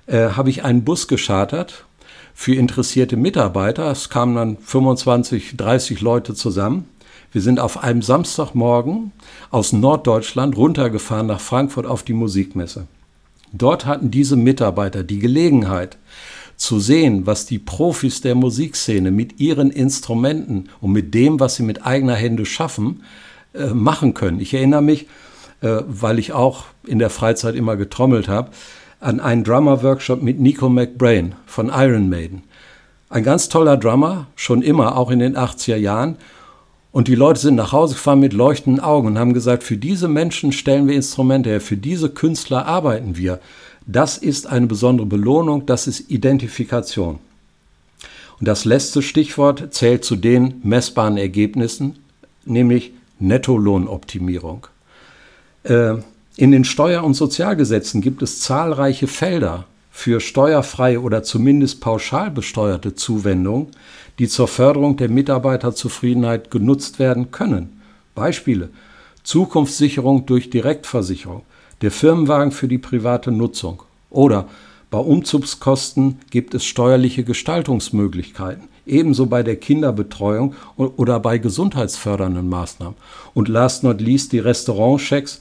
äh, 0.07 0.29
habe 0.29 0.49
ich 0.49 0.63
einen 0.63 0.85
Bus 0.85 1.09
geschartert 1.09 1.85
für 2.33 2.55
interessierte 2.55 3.17
Mitarbeiter. 3.17 3.91
Es 3.91 4.09
kamen 4.09 4.35
dann 4.35 4.57
25, 4.57 5.57
30 5.57 5.99
Leute 5.99 6.35
zusammen. 6.35 6.87
Wir 7.33 7.41
sind 7.41 7.59
auf 7.59 7.83
einem 7.83 8.01
Samstagmorgen 8.01 9.11
aus 9.49 9.73
Norddeutschland 9.73 10.55
runtergefahren 10.55 11.27
nach 11.27 11.41
Frankfurt 11.41 11.85
auf 11.85 12.03
die 12.03 12.13
Musikmesse. 12.13 12.87
Dort 13.53 13.85
hatten 13.85 14.11
diese 14.11 14.35
Mitarbeiter 14.35 15.03
die 15.03 15.19
Gelegenheit 15.19 15.97
zu 16.55 16.79
sehen, 16.79 17.25
was 17.25 17.45
die 17.45 17.59
Profis 17.59 18.21
der 18.21 18.35
Musikszene 18.35 19.11
mit 19.11 19.39
ihren 19.39 19.71
Instrumenten 19.71 20.69
und 20.79 20.91
mit 20.91 21.13
dem, 21.13 21.39
was 21.39 21.55
sie 21.55 21.63
mit 21.63 21.85
eigener 21.85 22.15
Hände 22.15 22.45
schaffen, 22.45 23.03
äh, 23.53 23.67
machen 23.67 24.13
können. 24.13 24.39
Ich 24.39 24.53
erinnere 24.53 24.83
mich, 24.83 25.07
äh, 25.61 25.81
weil 25.87 26.19
ich 26.19 26.33
auch 26.33 26.65
in 26.85 26.99
der 26.99 27.09
Freizeit 27.09 27.55
immer 27.55 27.77
getrommelt 27.77 28.27
habe, 28.27 28.51
an 28.99 29.19
einen 29.19 29.43
Drummer-Workshop 29.43 30.21
mit 30.21 30.39
Nico 30.39 30.69
McBrain 30.69 31.33
von 31.47 31.71
Iron 31.73 32.09
Maiden. 32.09 32.43
Ein 33.09 33.23
ganz 33.23 33.49
toller 33.49 33.75
Drummer, 33.75 34.27
schon 34.35 34.61
immer, 34.61 34.97
auch 34.97 35.11
in 35.11 35.19
den 35.19 35.35
80er 35.35 35.75
Jahren. 35.75 36.17
Und 36.91 37.07
die 37.07 37.15
Leute 37.15 37.39
sind 37.39 37.55
nach 37.55 37.71
Hause 37.71 37.93
gefahren 37.95 38.19
mit 38.19 38.33
leuchtenden 38.33 38.83
Augen 38.83 39.07
und 39.07 39.19
haben 39.19 39.33
gesagt, 39.33 39.63
für 39.63 39.77
diese 39.77 40.07
Menschen 40.07 40.51
stellen 40.51 40.87
wir 40.87 40.95
Instrumente 40.95 41.49
her, 41.49 41.61
für 41.61 41.77
diese 41.77 42.09
Künstler 42.09 42.65
arbeiten 42.65 43.15
wir. 43.15 43.39
Das 43.85 44.17
ist 44.17 44.45
eine 44.47 44.67
besondere 44.67 45.07
Belohnung, 45.07 45.65
das 45.65 45.87
ist 45.87 46.11
Identifikation. 46.11 47.19
Und 48.39 48.47
das 48.47 48.65
letzte 48.65 49.01
Stichwort 49.01 49.73
zählt 49.73 50.03
zu 50.03 50.15
den 50.15 50.55
messbaren 50.63 51.17
Ergebnissen, 51.17 51.99
nämlich 52.45 52.91
Nettolohnoptimierung. 53.19 54.67
Äh, 55.63 55.95
in 56.37 56.51
den 56.51 56.65
Steuer- 56.65 57.03
und 57.03 57.13
Sozialgesetzen 57.13 58.01
gibt 58.01 58.21
es 58.21 58.41
zahlreiche 58.41 59.07
Felder 59.07 59.65
für 59.91 60.21
steuerfreie 60.21 61.01
oder 61.01 61.21
zumindest 61.21 61.81
pauschal 61.81 62.31
besteuerte 62.31 62.95
Zuwendungen, 62.95 63.67
die 64.17 64.27
zur 64.27 64.47
Förderung 64.47 64.97
der 64.97 65.09
Mitarbeiterzufriedenheit 65.09 66.49
genutzt 66.49 66.97
werden 66.97 67.31
können. 67.31 67.81
Beispiele 68.15 68.69
Zukunftssicherung 69.23 70.25
durch 70.25 70.49
Direktversicherung, 70.49 71.43
der 71.81 71.91
Firmenwagen 71.91 72.51
für 72.51 72.67
die 72.67 72.77
private 72.77 73.31
Nutzung 73.31 73.83
oder 74.09 74.47
bei 74.89 74.97
Umzugskosten 74.97 76.19
gibt 76.31 76.53
es 76.53 76.65
steuerliche 76.65 77.23
Gestaltungsmöglichkeiten, 77.23 78.67
ebenso 78.85 79.25
bei 79.25 79.41
der 79.41 79.55
Kinderbetreuung 79.55 80.53
oder 80.75 81.21
bei 81.21 81.37
gesundheitsfördernden 81.37 82.49
Maßnahmen. 82.49 82.95
Und 83.33 83.47
last 83.47 83.83
not 83.85 84.01
least 84.01 84.33
die 84.33 84.39
Restaurantchecks 84.39 85.39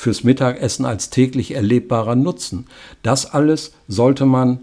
fürs 0.00 0.24
Mittagessen 0.24 0.86
als 0.86 1.10
täglich 1.10 1.52
erlebbarer 1.54 2.16
Nutzen. 2.16 2.66
Das 3.02 3.26
alles 3.26 3.74
sollte 3.86 4.24
man 4.24 4.58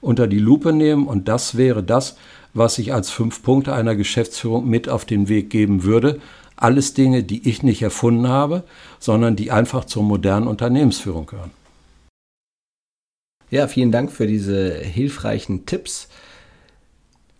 unter 0.00 0.26
die 0.26 0.38
Lupe 0.38 0.72
nehmen 0.72 1.06
und 1.06 1.28
das 1.28 1.58
wäre 1.58 1.82
das, 1.82 2.16
was 2.54 2.78
ich 2.78 2.94
als 2.94 3.10
fünf 3.10 3.42
Punkte 3.42 3.74
einer 3.74 3.94
Geschäftsführung 3.94 4.66
mit 4.66 4.88
auf 4.88 5.04
den 5.04 5.28
Weg 5.28 5.50
geben 5.50 5.84
würde. 5.84 6.20
Alles 6.56 6.94
Dinge, 6.94 7.22
die 7.22 7.46
ich 7.46 7.62
nicht 7.62 7.82
erfunden 7.82 8.28
habe, 8.28 8.64
sondern 8.98 9.36
die 9.36 9.50
einfach 9.50 9.84
zur 9.84 10.02
modernen 10.02 10.48
Unternehmensführung 10.48 11.26
gehören. 11.26 11.50
Ja, 13.50 13.68
vielen 13.68 13.92
Dank 13.92 14.10
für 14.10 14.26
diese 14.26 14.74
hilfreichen 14.74 15.66
Tipps. 15.66 16.08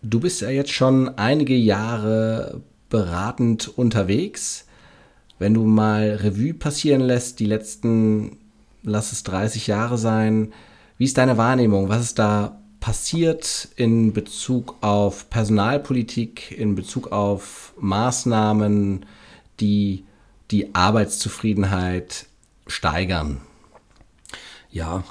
Du 0.02 0.20
bist 0.20 0.42
ja 0.42 0.50
jetzt 0.50 0.72
schon 0.72 1.16
einige 1.16 1.56
Jahre 1.56 2.61
beratend 2.90 3.68
unterwegs 3.78 4.67
wenn 5.38 5.55
du 5.55 5.64
mal 5.64 6.18
Revue 6.22 6.55
passieren 6.55 7.01
lässt, 7.01 7.40
die 7.40 7.46
letzten, 7.46 8.38
lass 8.83 9.12
es 9.12 9.22
30 9.24 9.66
Jahre 9.66 9.98
sein, 9.98 10.53
wie 10.96 11.05
ist 11.05 11.18
deine 11.18 11.37
Wahrnehmung? 11.37 11.88
Was 11.88 12.03
ist 12.03 12.18
da 12.18 12.61
passiert 12.81 13.68
in 13.77 14.12
Bezug 14.12 14.77
auf 14.81 15.31
Personalpolitik, 15.31 16.51
in 16.51 16.74
Bezug 16.74 17.12
auf 17.12 17.72
Maßnahmen, 17.79 19.07
die 19.61 20.05
die 20.51 20.74
Arbeitszufriedenheit 20.74 22.27
steigern? 22.66 23.40
Ja, 24.70 25.05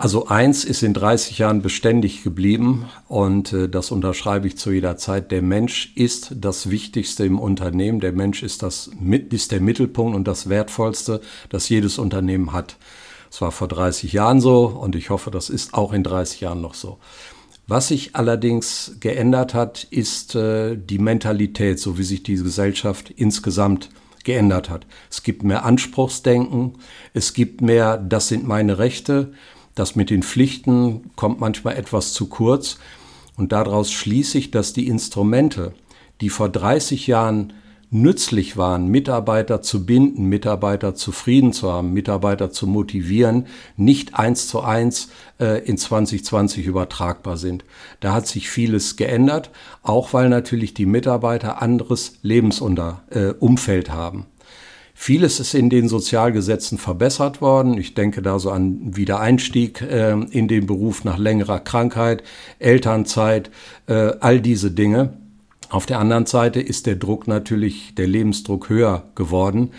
also 0.00 0.28
eins 0.28 0.64
ist 0.64 0.82
in 0.82 0.94
30 0.94 1.36
Jahren 1.36 1.60
beständig 1.60 2.24
geblieben 2.24 2.86
und 3.06 3.52
äh, 3.52 3.68
das 3.68 3.90
unterschreibe 3.90 4.46
ich 4.46 4.56
zu 4.56 4.72
jeder 4.72 4.96
Zeit. 4.96 5.30
Der 5.30 5.42
Mensch 5.42 5.92
ist 5.94 6.32
das 6.36 6.70
Wichtigste 6.70 7.26
im 7.26 7.38
Unternehmen. 7.38 8.00
Der 8.00 8.12
Mensch 8.12 8.42
ist, 8.42 8.62
das, 8.62 8.90
ist 9.30 9.52
der 9.52 9.60
Mittelpunkt 9.60 10.16
und 10.16 10.26
das 10.26 10.48
Wertvollste, 10.48 11.20
das 11.50 11.68
jedes 11.68 11.98
Unternehmen 11.98 12.54
hat. 12.54 12.76
Es 13.30 13.42
war 13.42 13.52
vor 13.52 13.68
30 13.68 14.14
Jahren 14.14 14.40
so 14.40 14.68
und 14.68 14.96
ich 14.96 15.10
hoffe, 15.10 15.30
das 15.30 15.50
ist 15.50 15.74
auch 15.74 15.92
in 15.92 16.02
30 16.02 16.40
Jahren 16.40 16.62
noch 16.62 16.72
so. 16.74 16.96
Was 17.66 17.88
sich 17.88 18.16
allerdings 18.16 18.96
geändert 19.00 19.52
hat, 19.52 19.84
ist 19.90 20.34
äh, 20.34 20.78
die 20.78 20.98
Mentalität, 20.98 21.78
so 21.78 21.98
wie 21.98 22.04
sich 22.04 22.22
die 22.22 22.36
Gesellschaft 22.36 23.10
insgesamt 23.10 23.90
geändert 24.24 24.70
hat. 24.70 24.86
Es 25.10 25.22
gibt 25.22 25.42
mehr 25.42 25.66
Anspruchsdenken, 25.66 26.78
es 27.12 27.34
gibt 27.34 27.60
mehr, 27.60 27.98
das 27.98 28.28
sind 28.28 28.48
meine 28.48 28.78
Rechte, 28.78 29.34
das 29.74 29.96
mit 29.96 30.10
den 30.10 30.22
Pflichten 30.22 31.10
kommt 31.16 31.40
manchmal 31.40 31.76
etwas 31.76 32.12
zu 32.12 32.26
kurz. 32.26 32.78
Und 33.36 33.52
daraus 33.52 33.90
schließe 33.90 34.38
ich, 34.38 34.50
dass 34.50 34.72
die 34.72 34.86
Instrumente, 34.86 35.72
die 36.20 36.28
vor 36.28 36.48
30 36.48 37.06
Jahren 37.06 37.52
nützlich 37.90 38.56
waren, 38.56 38.86
Mitarbeiter 38.86 39.62
zu 39.62 39.84
binden, 39.84 40.26
Mitarbeiter 40.26 40.94
zufrieden 40.94 41.52
zu 41.52 41.72
haben, 41.72 41.92
Mitarbeiter 41.92 42.50
zu 42.52 42.66
motivieren, 42.66 43.46
nicht 43.76 44.14
eins 44.14 44.46
zu 44.46 44.60
eins 44.60 45.10
äh, 45.40 45.64
in 45.64 45.76
2020 45.76 46.66
übertragbar 46.66 47.36
sind. 47.36 47.64
Da 47.98 48.12
hat 48.12 48.28
sich 48.28 48.48
vieles 48.48 48.96
geändert, 48.96 49.50
auch 49.82 50.12
weil 50.12 50.28
natürlich 50.28 50.72
die 50.72 50.86
Mitarbeiter 50.86 51.60
anderes 51.60 52.18
Lebensumfeld 52.22 53.88
äh, 53.88 53.90
haben. 53.90 54.26
Vieles 55.02 55.40
ist 55.40 55.54
in 55.54 55.70
den 55.70 55.88
Sozialgesetzen 55.88 56.76
verbessert 56.76 57.40
worden. 57.40 57.78
Ich 57.78 57.94
denke 57.94 58.20
da 58.20 58.38
so 58.38 58.50
an 58.50 58.94
Wiedereinstieg 58.94 59.80
äh, 59.80 60.12
in 60.12 60.46
den 60.46 60.66
Beruf 60.66 61.04
nach 61.04 61.16
längerer 61.16 61.58
Krankheit, 61.58 62.22
Elternzeit, 62.58 63.50
äh, 63.86 64.12
all 64.20 64.42
diese 64.42 64.70
Dinge. 64.70 65.14
Auf 65.70 65.86
der 65.86 66.00
anderen 66.00 66.26
Seite 66.26 66.60
ist 66.60 66.84
der 66.84 66.96
Druck 66.96 67.28
natürlich, 67.28 67.94
der 67.94 68.08
Lebensdruck 68.08 68.68
höher 68.68 69.04
geworden 69.14 69.70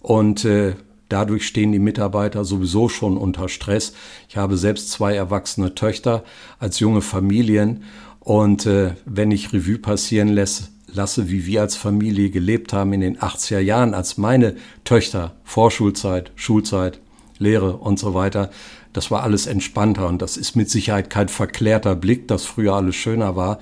und 0.00 0.46
äh, 0.46 0.76
dadurch 1.10 1.46
stehen 1.46 1.72
die 1.72 1.78
Mitarbeiter 1.78 2.46
sowieso 2.46 2.88
schon 2.88 3.18
unter 3.18 3.50
Stress. 3.50 3.92
Ich 4.30 4.38
habe 4.38 4.56
selbst 4.56 4.90
zwei 4.92 5.14
erwachsene 5.14 5.74
Töchter 5.74 6.24
als 6.58 6.80
junge 6.80 7.02
Familien 7.02 7.82
und 8.20 8.64
äh, 8.64 8.94
wenn 9.04 9.30
ich 9.30 9.52
Revue 9.52 9.76
passieren 9.76 10.28
lässt, 10.28 10.70
lasse, 10.92 11.30
wie 11.30 11.46
wir 11.46 11.60
als 11.62 11.76
Familie 11.76 12.30
gelebt 12.30 12.72
haben 12.72 12.92
in 12.92 13.00
den 13.00 13.18
80er 13.18 13.60
Jahren, 13.60 13.94
als 13.94 14.18
meine 14.18 14.56
Töchter 14.84 15.34
Vorschulzeit, 15.44 16.32
Schulzeit, 16.36 17.00
Lehre 17.38 17.76
und 17.76 17.98
so 17.98 18.14
weiter, 18.14 18.50
das 18.92 19.10
war 19.10 19.22
alles 19.22 19.46
entspannter 19.46 20.08
und 20.08 20.20
das 20.20 20.36
ist 20.36 20.56
mit 20.56 20.68
Sicherheit 20.68 21.10
kein 21.10 21.28
verklärter 21.28 21.94
Blick, 21.94 22.28
dass 22.28 22.44
früher 22.44 22.74
alles 22.74 22.96
schöner 22.96 23.36
war. 23.36 23.60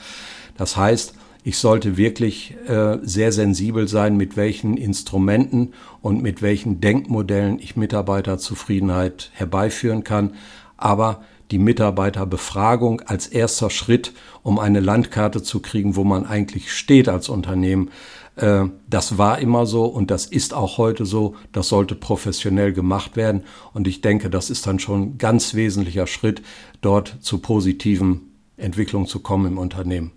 Das 0.56 0.76
heißt, 0.76 1.14
ich 1.44 1.58
sollte 1.58 1.96
wirklich 1.96 2.56
äh, 2.66 2.98
sehr 3.02 3.32
sensibel 3.32 3.88
sein, 3.88 4.16
mit 4.16 4.36
welchen 4.36 4.76
Instrumenten 4.76 5.72
und 6.02 6.22
mit 6.22 6.42
welchen 6.42 6.80
Denkmodellen 6.80 7.58
ich 7.58 7.76
Mitarbeiterzufriedenheit 7.76 9.30
herbeiführen 9.34 10.04
kann. 10.04 10.34
Aber 10.76 11.22
die 11.50 11.58
Mitarbeiterbefragung 11.58 13.00
als 13.02 13.26
erster 13.26 13.70
Schritt, 13.70 14.12
um 14.42 14.58
eine 14.58 14.80
Landkarte 14.80 15.42
zu 15.42 15.60
kriegen, 15.60 15.96
wo 15.96 16.04
man 16.04 16.26
eigentlich 16.26 16.72
steht 16.72 17.08
als 17.08 17.28
Unternehmen, 17.28 17.90
äh, 18.38 18.64
das 18.88 19.18
war 19.18 19.38
immer 19.38 19.66
so 19.66 19.84
und 19.84 20.10
das 20.10 20.26
ist 20.26 20.54
auch 20.54 20.78
heute 20.78 21.04
so. 21.04 21.34
Das 21.52 21.68
sollte 21.68 21.94
professionell 21.94 22.72
gemacht 22.72 23.16
werden. 23.16 23.44
Und 23.74 23.86
ich 23.88 24.00
denke, 24.00 24.30
das 24.30 24.50
ist 24.50 24.66
dann 24.66 24.78
schon 24.78 25.02
ein 25.02 25.18
ganz 25.18 25.54
wesentlicher 25.54 26.06
Schritt, 26.06 26.42
dort 26.80 27.16
zu 27.20 27.38
positiven 27.38 28.32
Entwicklungen 28.56 29.06
zu 29.06 29.20
kommen 29.20 29.46
im 29.46 29.58
Unternehmen. 29.58 30.12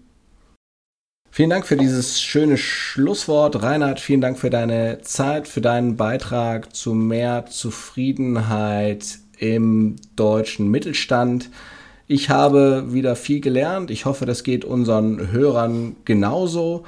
Vielen 1.33 1.49
Dank 1.49 1.65
für 1.65 1.77
dieses 1.77 2.21
schöne 2.21 2.57
Schlusswort. 2.57 3.63
Reinhard, 3.63 4.01
vielen 4.01 4.19
Dank 4.19 4.37
für 4.37 4.49
deine 4.49 4.99
Zeit, 5.01 5.47
für 5.47 5.61
deinen 5.61 5.95
Beitrag 5.95 6.75
zu 6.75 6.93
mehr 6.93 7.45
Zufriedenheit 7.45 9.19
im 9.41 9.95
deutschen 10.15 10.69
Mittelstand. 10.69 11.49
Ich 12.07 12.29
habe 12.29 12.93
wieder 12.93 13.15
viel 13.15 13.41
gelernt. 13.41 13.91
Ich 13.91 14.05
hoffe, 14.05 14.25
das 14.25 14.43
geht 14.43 14.63
unseren 14.63 15.31
Hörern 15.31 15.95
genauso. 16.05 16.83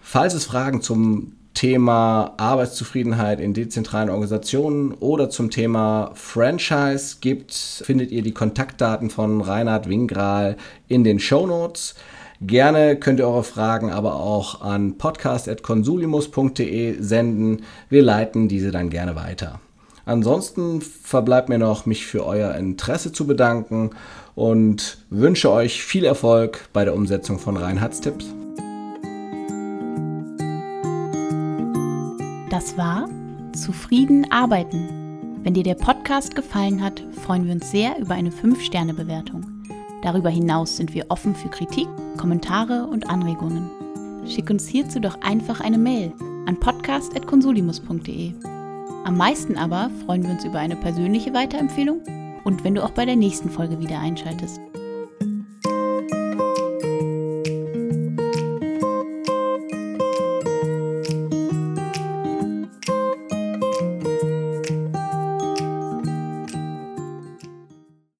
Falls 0.00 0.34
es 0.34 0.44
Fragen 0.44 0.82
zum 0.82 1.32
Thema 1.54 2.34
Arbeitszufriedenheit 2.36 3.40
in 3.40 3.54
dezentralen 3.54 4.10
Organisationen 4.10 4.92
oder 4.92 5.30
zum 5.30 5.50
Thema 5.50 6.12
Franchise 6.14 7.16
gibt, 7.20 7.52
findet 7.52 8.12
ihr 8.12 8.22
die 8.22 8.32
Kontaktdaten 8.32 9.10
von 9.10 9.40
Reinhard 9.40 9.88
Wingral 9.88 10.56
in 10.86 11.02
den 11.04 11.18
Show 11.18 11.46
Notes. 11.46 11.94
Gerne 12.40 12.96
könnt 12.96 13.18
ihr 13.18 13.26
eure 13.26 13.42
Fragen 13.42 13.90
aber 13.90 14.14
auch 14.16 14.60
an 14.60 14.98
podcast.consulimus.de 14.98 17.00
senden. 17.00 17.62
Wir 17.88 18.02
leiten 18.02 18.46
diese 18.46 18.70
dann 18.70 18.90
gerne 18.90 19.16
weiter. 19.16 19.60
Ansonsten 20.08 20.80
verbleibt 20.80 21.50
mir 21.50 21.58
noch, 21.58 21.84
mich 21.84 22.06
für 22.06 22.24
euer 22.24 22.54
Interesse 22.54 23.12
zu 23.12 23.26
bedanken 23.26 23.90
und 24.34 25.04
wünsche 25.10 25.52
euch 25.52 25.82
viel 25.82 26.06
Erfolg 26.06 26.70
bei 26.72 26.86
der 26.86 26.94
Umsetzung 26.94 27.38
von 27.38 27.58
Reinhards 27.58 28.00
Tipps. 28.00 28.24
Das 32.48 32.78
war 32.78 33.06
Zufrieden 33.54 34.32
arbeiten. 34.32 34.88
Wenn 35.42 35.52
dir 35.52 35.62
der 35.62 35.74
Podcast 35.74 36.34
gefallen 36.34 36.82
hat, 36.82 37.04
freuen 37.22 37.44
wir 37.44 37.52
uns 37.52 37.70
sehr 37.70 37.98
über 37.98 38.14
eine 38.14 38.30
5-Sterne-Bewertung. 38.30 39.44
Darüber 40.02 40.30
hinaus 40.30 40.78
sind 40.78 40.94
wir 40.94 41.04
offen 41.10 41.34
für 41.34 41.50
Kritik, 41.50 41.86
Kommentare 42.16 42.86
und 42.86 43.10
Anregungen. 43.10 43.68
Schick 44.26 44.48
uns 44.48 44.66
hierzu 44.66 45.00
doch 45.00 45.20
einfach 45.20 45.60
eine 45.60 45.76
Mail 45.76 46.14
an 46.46 46.58
podcast.consulimus.de. 46.58 48.57
Am 49.08 49.16
meisten 49.16 49.56
aber 49.56 49.90
freuen 50.04 50.22
wir 50.22 50.32
uns 50.32 50.44
über 50.44 50.58
eine 50.58 50.76
persönliche 50.76 51.32
Weiterempfehlung 51.32 52.02
und 52.44 52.62
wenn 52.62 52.74
du 52.74 52.84
auch 52.84 52.90
bei 52.90 53.06
der 53.06 53.16
nächsten 53.16 53.48
Folge 53.48 53.80
wieder 53.80 54.00
einschaltest. 54.00 54.60